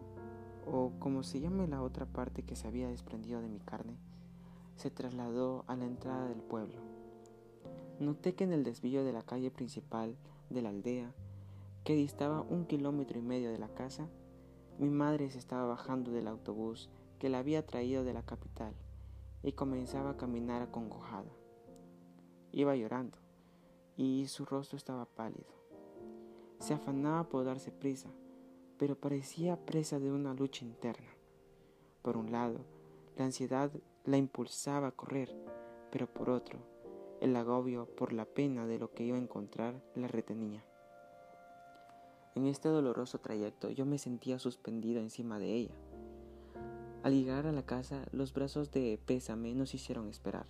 o 0.66 0.92
como 0.98 1.22
se 1.22 1.40
llame 1.40 1.68
la 1.68 1.82
otra 1.82 2.06
parte 2.06 2.42
que 2.42 2.56
se 2.56 2.66
había 2.66 2.88
desprendido 2.88 3.40
de 3.40 3.48
mi 3.48 3.60
carne, 3.60 3.96
se 4.74 4.90
trasladó 4.90 5.64
a 5.68 5.76
la 5.76 5.86
entrada 5.86 6.26
del 6.26 6.42
pueblo. 6.42 6.89
Noté 8.00 8.34
que 8.34 8.44
en 8.44 8.52
el 8.54 8.64
desvío 8.64 9.04
de 9.04 9.12
la 9.12 9.22
calle 9.22 9.50
principal 9.50 10.16
de 10.48 10.62
la 10.62 10.70
aldea, 10.70 11.12
que 11.84 11.94
distaba 11.94 12.40
un 12.40 12.64
kilómetro 12.64 13.18
y 13.18 13.22
medio 13.22 13.52
de 13.52 13.58
la 13.58 13.68
casa, 13.68 14.08
mi 14.78 14.88
madre 14.88 15.30
se 15.30 15.38
estaba 15.38 15.66
bajando 15.66 16.10
del 16.10 16.26
autobús 16.26 16.88
que 17.18 17.28
la 17.28 17.40
había 17.40 17.66
traído 17.66 18.02
de 18.02 18.14
la 18.14 18.22
capital 18.22 18.72
y 19.42 19.52
comenzaba 19.52 20.10
a 20.10 20.16
caminar 20.16 20.62
acongojada. 20.62 21.30
Iba 22.52 22.74
llorando 22.74 23.18
y 23.98 24.26
su 24.28 24.46
rostro 24.46 24.78
estaba 24.78 25.04
pálido. 25.04 25.52
Se 26.58 26.72
afanaba 26.72 27.28
por 27.28 27.44
darse 27.44 27.70
prisa, 27.70 28.08
pero 28.78 28.98
parecía 28.98 29.66
presa 29.66 29.98
de 29.98 30.10
una 30.10 30.32
lucha 30.32 30.64
interna. 30.64 31.10
Por 32.00 32.16
un 32.16 32.32
lado, 32.32 32.60
la 33.18 33.26
ansiedad 33.26 33.70
la 34.06 34.16
impulsaba 34.16 34.86
a 34.86 34.92
correr, 34.92 35.30
pero 35.90 36.06
por 36.06 36.30
otro, 36.30 36.69
el 37.20 37.36
agobio 37.36 37.86
por 37.86 38.12
la 38.12 38.24
pena 38.24 38.66
de 38.66 38.78
lo 38.78 38.92
que 38.92 39.04
iba 39.04 39.16
a 39.16 39.20
encontrar 39.20 39.82
la 39.94 40.08
retenía. 40.08 40.64
En 42.34 42.46
este 42.46 42.68
doloroso 42.68 43.18
trayecto 43.18 43.70
yo 43.70 43.84
me 43.84 43.98
sentía 43.98 44.38
suspendido 44.38 45.00
encima 45.00 45.38
de 45.38 45.54
ella. 45.54 45.74
Al 47.02 47.12
llegar 47.12 47.46
a 47.46 47.52
la 47.52 47.64
casa, 47.64 48.06
los 48.12 48.32
brazos 48.32 48.70
de 48.70 48.98
pésame 49.04 49.54
nos 49.54 49.74
hicieron 49.74 50.08
esperar. 50.08 50.46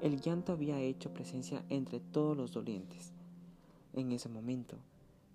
El 0.00 0.20
llanto 0.20 0.52
había 0.52 0.80
hecho 0.80 1.12
presencia 1.12 1.64
entre 1.68 2.00
todos 2.00 2.36
los 2.36 2.52
dolientes. 2.52 3.12
En 3.92 4.12
ese 4.12 4.28
momento, 4.28 4.76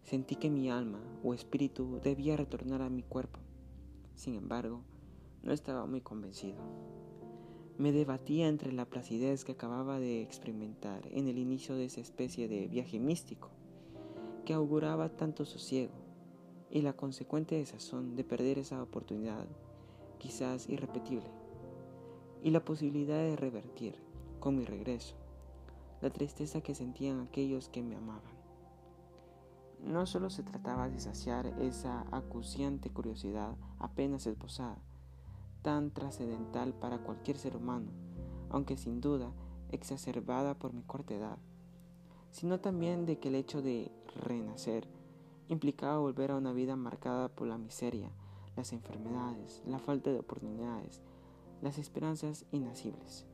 sentí 0.04 0.36
que 0.36 0.50
mi 0.50 0.70
alma 0.70 1.00
o 1.24 1.34
espíritu 1.34 2.00
debía 2.04 2.38
retornar 2.38 2.82
a 2.82 2.90
mi 2.90 3.04
cuerpo. 3.04 3.40
Sin 4.16 4.36
embargo, 4.36 4.82
no 5.44 5.54
estaba 5.54 5.86
muy 5.86 6.02
convencido. 6.02 6.58
Me 7.80 7.94
debatía 7.94 8.50
entre 8.50 8.74
la 8.74 8.84
placidez 8.84 9.46
que 9.46 9.54
acababa 9.54 10.02
de 10.02 10.22
experimentar 10.22 11.08
en 11.12 11.30
el 11.30 11.38
inicio 11.38 11.76
de 11.76 11.86
esa 11.86 12.02
especie 12.02 12.50
de 12.50 12.68
viaje 12.68 13.00
místico, 13.00 13.52
que 14.44 14.54
auguraba 14.54 15.08
tanto 15.16 15.46
sosiego, 15.46 15.94
y 16.70 16.82
la 16.82 16.92
consecuente 16.92 17.56
desazón 17.56 18.18
de 18.18 18.26
perder 18.26 18.60
esa 18.60 18.84
oportunidad, 18.84 19.48
quizás 20.18 20.68
irrepetible, 20.68 21.32
y 22.44 22.50
la 22.50 22.66
posibilidad 22.66 23.18
de 23.18 23.38
revertir 23.38 23.96
con 24.42 24.58
mi 24.58 24.66
regreso, 24.66 25.16
la 26.02 26.10
tristeza 26.10 26.60
que 26.60 26.76
sentían 26.76 27.22
aquellos 27.22 27.70
que 27.70 27.82
me 27.82 27.96
amaban. 27.96 28.38
No 29.82 30.06
solo 30.06 30.30
se 30.30 30.44
trataba 30.44 30.90
de 30.90 31.00
saciar 31.00 31.46
esa 31.62 32.06
acuciante 32.12 32.90
curiosidad 32.90 33.56
apenas 33.80 34.28
esposada, 34.28 34.84
tan 35.62 35.92
trascendental 35.92 36.74
para 36.74 37.00
cualquier 37.00 37.38
ser 37.38 37.56
humano, 37.56 37.92
aunque 38.50 38.78
sin 38.78 39.02
duda 39.02 39.32
exacerbada 39.72 40.58
por 40.58 40.74
mi 40.74 40.84
corta 40.84 41.14
edad, 41.14 41.38
sino 42.32 42.60
también 42.60 43.06
de 43.06 43.20
que 43.20 43.30
el 43.30 43.36
hecho 43.36 43.62
de 43.62 43.92
renacer 44.24 44.88
implicaba 45.48 46.00
volver 46.00 46.32
a 46.32 46.38
una 46.38 46.54
vida 46.54 46.76
marcada 46.76 47.30
por 47.30 47.48
la 47.48 47.58
miseria, 47.58 48.12
las 48.56 48.74
enfermedades, 48.74 49.62
la 49.66 49.80
falta 49.80 50.12
de 50.12 50.20
oportunidades, 50.20 51.02
las 51.62 51.78
esperanzas 51.78 52.46
inacibles. 52.52 53.26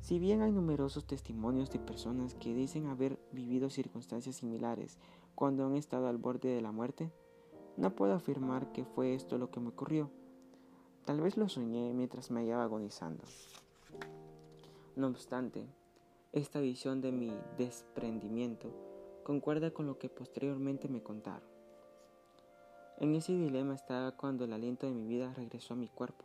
Si 0.00 0.18
bien 0.18 0.40
hay 0.40 0.52
numerosos 0.52 1.04
testimonios 1.04 1.70
de 1.70 1.80
personas 1.80 2.34
que 2.34 2.54
dicen 2.54 2.86
haber 2.86 3.18
vivido 3.32 3.70
circunstancias 3.70 4.36
similares 4.36 4.98
cuando 5.34 5.66
han 5.66 5.74
estado 5.74 6.06
al 6.06 6.16
borde 6.16 6.48
de 6.48 6.60
la 6.60 6.70
muerte, 6.70 7.10
no 7.76 7.94
puedo 7.94 8.14
afirmar 8.14 8.72
que 8.72 8.84
fue 8.84 9.14
esto 9.14 9.36
lo 9.36 9.50
que 9.50 9.60
me 9.60 9.70
ocurrió. 9.70 10.10
Tal 11.06 11.20
vez 11.20 11.36
lo 11.36 11.48
soñé 11.48 11.94
mientras 11.94 12.32
me 12.32 12.40
hallaba 12.40 12.64
agonizando. 12.64 13.22
No 14.96 15.06
obstante, 15.06 15.64
esta 16.32 16.58
visión 16.58 17.00
de 17.00 17.12
mi 17.12 17.32
desprendimiento 17.56 18.74
concuerda 19.22 19.70
con 19.70 19.86
lo 19.86 19.98
que 20.00 20.08
posteriormente 20.08 20.88
me 20.88 21.04
contaron. 21.04 21.48
En 22.98 23.14
ese 23.14 23.34
dilema 23.38 23.76
estaba 23.76 24.16
cuando 24.16 24.46
el 24.46 24.52
aliento 24.52 24.88
de 24.88 24.94
mi 24.94 25.06
vida 25.06 25.32
regresó 25.34 25.74
a 25.74 25.76
mi 25.76 25.86
cuerpo. 25.86 26.24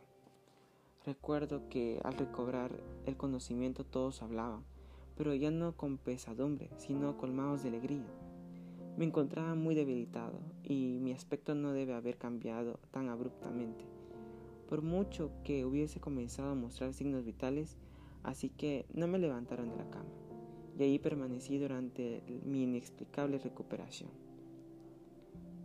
Recuerdo 1.06 1.68
que 1.68 2.00
al 2.02 2.14
recobrar 2.14 2.72
el 3.06 3.16
conocimiento 3.16 3.84
todos 3.84 4.20
hablaban, 4.20 4.64
pero 5.16 5.32
ya 5.32 5.52
no 5.52 5.76
con 5.76 5.96
pesadumbre, 5.96 6.70
sino 6.78 7.16
colmados 7.18 7.62
de 7.62 7.68
alegría. 7.68 8.10
Me 8.96 9.04
encontraba 9.04 9.54
muy 9.54 9.76
debilitado 9.76 10.40
y 10.64 10.98
mi 11.00 11.12
aspecto 11.12 11.54
no 11.54 11.72
debe 11.72 11.94
haber 11.94 12.18
cambiado 12.18 12.80
tan 12.90 13.10
abruptamente. 13.10 13.91
Por 14.72 14.80
mucho 14.80 15.30
que 15.44 15.66
hubiese 15.66 16.00
comenzado 16.00 16.52
a 16.52 16.54
mostrar 16.54 16.94
signos 16.94 17.26
vitales, 17.26 17.76
así 18.22 18.48
que 18.48 18.86
no 18.94 19.06
me 19.06 19.18
levantaron 19.18 19.68
de 19.68 19.76
la 19.76 19.90
cama, 19.90 20.08
y 20.78 20.82
ahí 20.82 20.98
permanecí 20.98 21.58
durante 21.58 22.22
mi 22.46 22.62
inexplicable 22.62 23.36
recuperación. 23.36 24.08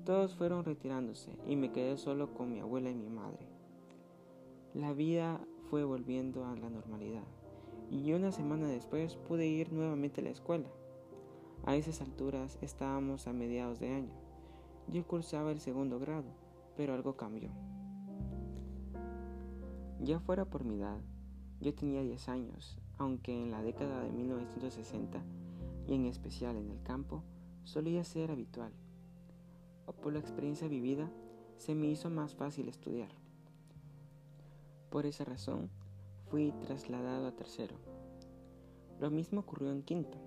Todos 0.04 0.36
fueron 0.36 0.66
retirándose 0.66 1.32
y 1.48 1.56
me 1.56 1.72
quedé 1.72 1.96
solo 1.96 2.34
con 2.34 2.52
mi 2.52 2.60
abuela 2.60 2.90
y 2.90 2.96
mi 2.96 3.08
madre. 3.08 3.48
La 4.74 4.92
vida 4.92 5.40
fue 5.70 5.86
volviendo 5.86 6.46
a 6.46 6.58
la 6.58 6.70
normalidad 6.70 7.24
y 7.90 8.12
una 8.12 8.34
semana 8.34 8.68
después 8.68 9.16
pude 9.16 9.48
ir 9.48 9.72
nuevamente 9.72 10.20
a 10.20 10.26
la 10.26 10.32
escuela. 10.32 10.68
A 11.64 11.78
esas 11.78 12.02
alturas 12.02 12.60
estábamos 12.62 13.26
a 13.28 13.32
mediados 13.32 13.80
de 13.80 13.88
año. 13.88 14.14
Yo 14.90 15.08
cursaba 15.08 15.54
el 15.54 15.62
segundo 15.62 15.98
grado, 15.98 16.28
pero 16.76 16.94
algo 16.94 17.16
cambió. 17.16 17.52
Ya 20.08 20.22
fuera 20.22 20.46
por 20.46 20.64
mi 20.64 20.76
edad, 20.76 21.02
yo 21.60 21.74
tenía 21.74 22.02
10 22.02 22.30
años, 22.30 22.78
aunque 22.98 23.34
en 23.34 23.52
la 23.52 23.62
década 23.62 24.02
de 24.02 24.10
1960 24.10 25.22
y 25.86 25.96
en 25.96 26.06
especial 26.06 26.56
en 26.56 26.72
el 26.72 26.82
campo 26.82 27.26
solía 27.66 28.06
ser 28.06 28.32
habitual. 28.32 28.72
O 29.86 29.92
por 29.92 30.14
la 30.14 30.20
experiencia 30.20 30.70
vivida, 30.70 31.12
se 31.58 31.76
me 31.76 31.88
hizo 31.88 32.10
más 32.10 32.36
fácil 32.36 32.70
estudiar. 32.70 33.10
Por 34.92 35.06
esa 35.06 35.26
razón, 35.26 35.70
fui 36.30 36.54
trasladado 36.62 37.28
a 37.28 37.36
tercero. 37.36 37.76
Lo 39.02 39.12
mismo 39.12 39.42
ocurrió 39.42 39.74
en 39.74 39.84
quinto. 39.84 40.20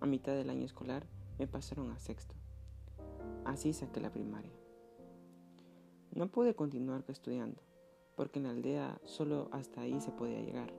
A 0.00 0.06
mitad 0.06 0.32
del 0.32 0.48
año 0.48 0.64
escolar 0.64 1.06
me 1.38 1.46
pasaron 1.46 1.90
a 1.90 1.98
sexto. 1.98 2.34
Así 3.44 3.74
saqué 3.74 4.00
la 4.00 4.12
primaria. 4.12 4.56
No 6.10 6.28
pude 6.28 6.54
continuar 6.54 7.04
estudiando, 7.06 7.60
porque 8.16 8.38
en 8.38 8.44
la 8.44 8.50
aldea 8.50 9.00
solo 9.04 9.48
hasta 9.52 9.82
ahí 9.82 10.00
se 10.00 10.12
podía 10.12 10.40
llegar. 10.40 10.72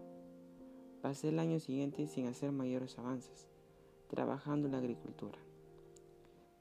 Pasé 1.02 1.30
el 1.30 1.40
año 1.40 1.60
siguiente 1.60 2.08
sin 2.08 2.28
hacer 2.28 2.52
mayores 2.52 3.00
avances, 3.00 3.50
trabajando 4.08 4.68
en 4.68 4.74
la 4.74 4.78
agricultura. 4.78 5.40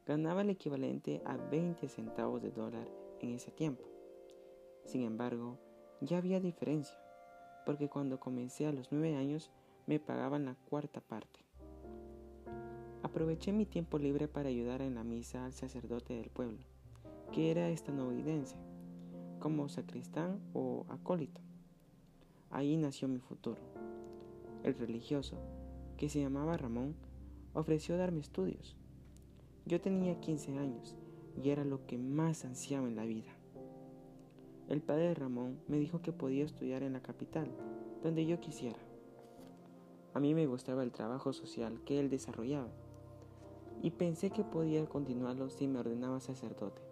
Ganaba 0.06 0.42
el 0.42 0.50
equivalente 0.50 1.22
a 1.26 1.36
20 1.36 1.88
centavos 1.88 2.42
de 2.42 2.50
dólar 2.50 2.88
en 3.20 3.34
ese 3.34 3.50
tiempo. 3.50 3.84
Sin 4.84 5.02
embargo, 5.02 5.58
ya 6.00 6.18
había 6.18 6.40
diferencia, 6.40 6.98
porque 7.66 7.88
cuando 7.88 8.18
comencé 8.18 8.66
a 8.66 8.72
los 8.72 8.90
nueve 8.90 9.14
años 9.14 9.50
me 9.86 10.00
pagaban 10.00 10.46
la 10.46 10.54
cuarta 10.54 11.00
parte. 11.00 11.40
Aproveché 13.02 13.52
mi 13.52 13.66
tiempo 13.66 13.98
libre 13.98 14.28
para 14.28 14.48
ayudar 14.48 14.82
en 14.82 14.94
la 14.94 15.04
misa 15.04 15.44
al 15.44 15.52
sacerdote 15.52 16.14
del 16.14 16.30
pueblo, 16.30 16.64
que 17.32 17.50
era 17.50 17.68
estadounidense, 17.68 18.56
como 19.40 19.68
sacristán 19.68 20.38
o 20.52 20.86
acólito. 20.88 21.40
Ahí 22.50 22.76
nació 22.76 23.08
mi 23.08 23.18
futuro. 23.18 23.60
El 24.62 24.74
religioso, 24.74 25.38
que 25.96 26.08
se 26.08 26.20
llamaba 26.20 26.56
Ramón, 26.56 26.94
ofreció 27.54 27.96
darme 27.96 28.20
estudios. 28.20 28.76
Yo 29.66 29.80
tenía 29.80 30.20
15 30.20 30.58
años 30.58 30.96
y 31.42 31.50
era 31.50 31.64
lo 31.64 31.86
que 31.86 31.98
más 31.98 32.44
ansiaba 32.44 32.86
en 32.86 32.96
la 32.96 33.04
vida. 33.04 33.30
El 34.68 34.82
padre 34.82 35.14
Ramón 35.14 35.58
me 35.66 35.78
dijo 35.78 36.00
que 36.00 36.12
podía 36.12 36.44
estudiar 36.44 36.82
en 36.82 36.92
la 36.92 37.02
capital, 37.02 37.50
donde 38.02 38.26
yo 38.26 38.38
quisiera. 38.38 38.78
A 40.14 40.20
mí 40.20 40.34
me 40.34 40.46
gustaba 40.46 40.82
el 40.82 40.92
trabajo 40.92 41.32
social 41.32 41.80
que 41.84 41.98
él 41.98 42.10
desarrollaba 42.10 42.70
y 43.82 43.90
pensé 43.90 44.30
que 44.30 44.44
podía 44.44 44.86
continuarlo 44.86 45.50
si 45.50 45.66
me 45.66 45.78
ordenaba 45.78 46.20
sacerdote. 46.20 46.82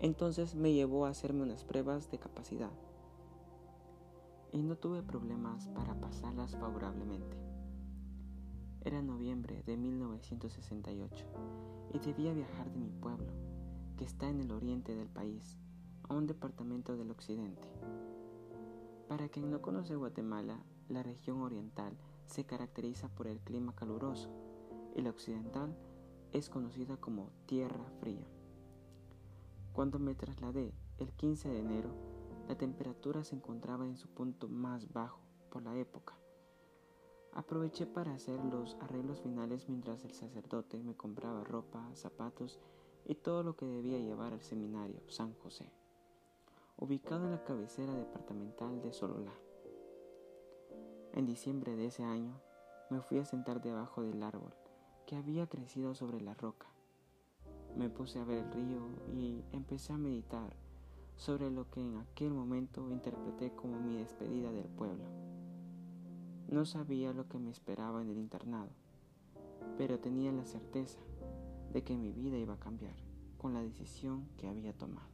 Entonces 0.00 0.54
me 0.54 0.72
llevó 0.72 1.04
a 1.04 1.10
hacerme 1.10 1.42
unas 1.42 1.62
pruebas 1.62 2.10
de 2.10 2.18
capacidad 2.18 2.70
y 4.52 4.62
no 4.62 4.76
tuve 4.76 5.02
problemas 5.02 5.68
para 5.68 5.94
pasarlas 6.00 6.56
favorablemente. 6.56 7.36
Era 8.82 9.02
noviembre 9.02 9.62
de 9.66 9.76
1968 9.76 11.26
y 11.92 11.98
debía 11.98 12.32
viajar 12.32 12.72
de 12.72 12.78
mi 12.78 12.90
pueblo, 12.90 13.30
que 13.98 14.04
está 14.04 14.28
en 14.28 14.40
el 14.40 14.52
oriente 14.52 14.94
del 14.94 15.08
país, 15.08 15.58
a 16.08 16.14
un 16.14 16.26
departamento 16.26 16.96
del 16.96 17.10
occidente. 17.10 17.68
Para 19.06 19.28
quien 19.28 19.50
no 19.50 19.60
conoce 19.60 19.96
Guatemala, 19.96 20.64
la 20.88 21.02
región 21.02 21.42
oriental 21.42 21.92
se 22.24 22.44
caracteriza 22.44 23.08
por 23.08 23.26
el 23.26 23.40
clima 23.40 23.74
caluroso 23.74 24.30
y 24.96 25.02
la 25.02 25.10
occidental 25.10 25.76
es 26.32 26.48
conocida 26.48 26.96
como 26.96 27.30
Tierra 27.46 27.84
Fría. 28.00 28.26
Cuando 29.72 29.98
me 29.98 30.14
trasladé 30.14 30.72
el 30.98 31.12
15 31.12 31.48
de 31.48 31.58
enero, 31.58 31.90
la 32.48 32.56
temperatura 32.56 33.24
se 33.24 33.36
encontraba 33.36 33.86
en 33.86 33.96
su 33.96 34.08
punto 34.08 34.48
más 34.48 34.92
bajo 34.92 35.20
por 35.50 35.62
la 35.62 35.76
época. 35.76 36.14
Aproveché 37.32 37.86
para 37.86 38.14
hacer 38.14 38.44
los 38.44 38.76
arreglos 38.80 39.20
finales 39.20 39.68
mientras 39.68 40.04
el 40.04 40.12
sacerdote 40.12 40.82
me 40.82 40.96
compraba 40.96 41.44
ropa, 41.44 41.88
zapatos 41.94 42.58
y 43.06 43.14
todo 43.14 43.42
lo 43.42 43.56
que 43.56 43.66
debía 43.66 43.98
llevar 43.98 44.32
al 44.32 44.42
seminario 44.42 45.00
San 45.08 45.34
José 45.34 45.72
ubicado 46.80 47.26
en 47.26 47.32
la 47.32 47.44
cabecera 47.44 47.92
departamental 47.94 48.80
de 48.80 48.94
Sololá. 48.94 49.34
En 51.12 51.26
diciembre 51.26 51.76
de 51.76 51.86
ese 51.86 52.02
año 52.02 52.40
me 52.88 53.02
fui 53.02 53.18
a 53.18 53.26
sentar 53.26 53.60
debajo 53.60 54.02
del 54.02 54.22
árbol 54.22 54.54
que 55.06 55.16
había 55.16 55.46
crecido 55.46 55.94
sobre 55.94 56.22
la 56.22 56.32
roca. 56.32 56.68
Me 57.76 57.88
puse 57.88 58.18
a 58.18 58.24
ver 58.24 58.44
el 58.44 58.52
río 58.52 58.80
y 59.12 59.44
empecé 59.52 59.92
a 59.92 59.98
meditar 59.98 60.52
sobre 61.16 61.50
lo 61.50 61.70
que 61.70 61.80
en 61.80 61.98
aquel 61.98 62.32
momento 62.32 62.90
interpreté 62.90 63.52
como 63.54 63.78
mi 63.78 63.96
despedida 63.96 64.50
del 64.52 64.68
pueblo. 64.68 65.04
No 66.48 66.64
sabía 66.64 67.12
lo 67.12 67.28
que 67.28 67.38
me 67.38 67.50
esperaba 67.50 68.02
en 68.02 68.10
el 68.10 68.18
internado, 68.18 68.70
pero 69.78 69.98
tenía 69.98 70.32
la 70.32 70.44
certeza 70.44 70.98
de 71.72 71.82
que 71.82 71.96
mi 71.96 72.12
vida 72.12 72.36
iba 72.36 72.54
a 72.54 72.60
cambiar 72.60 72.96
con 73.38 73.54
la 73.54 73.62
decisión 73.62 74.26
que 74.36 74.48
había 74.48 74.72
tomado. 74.72 75.08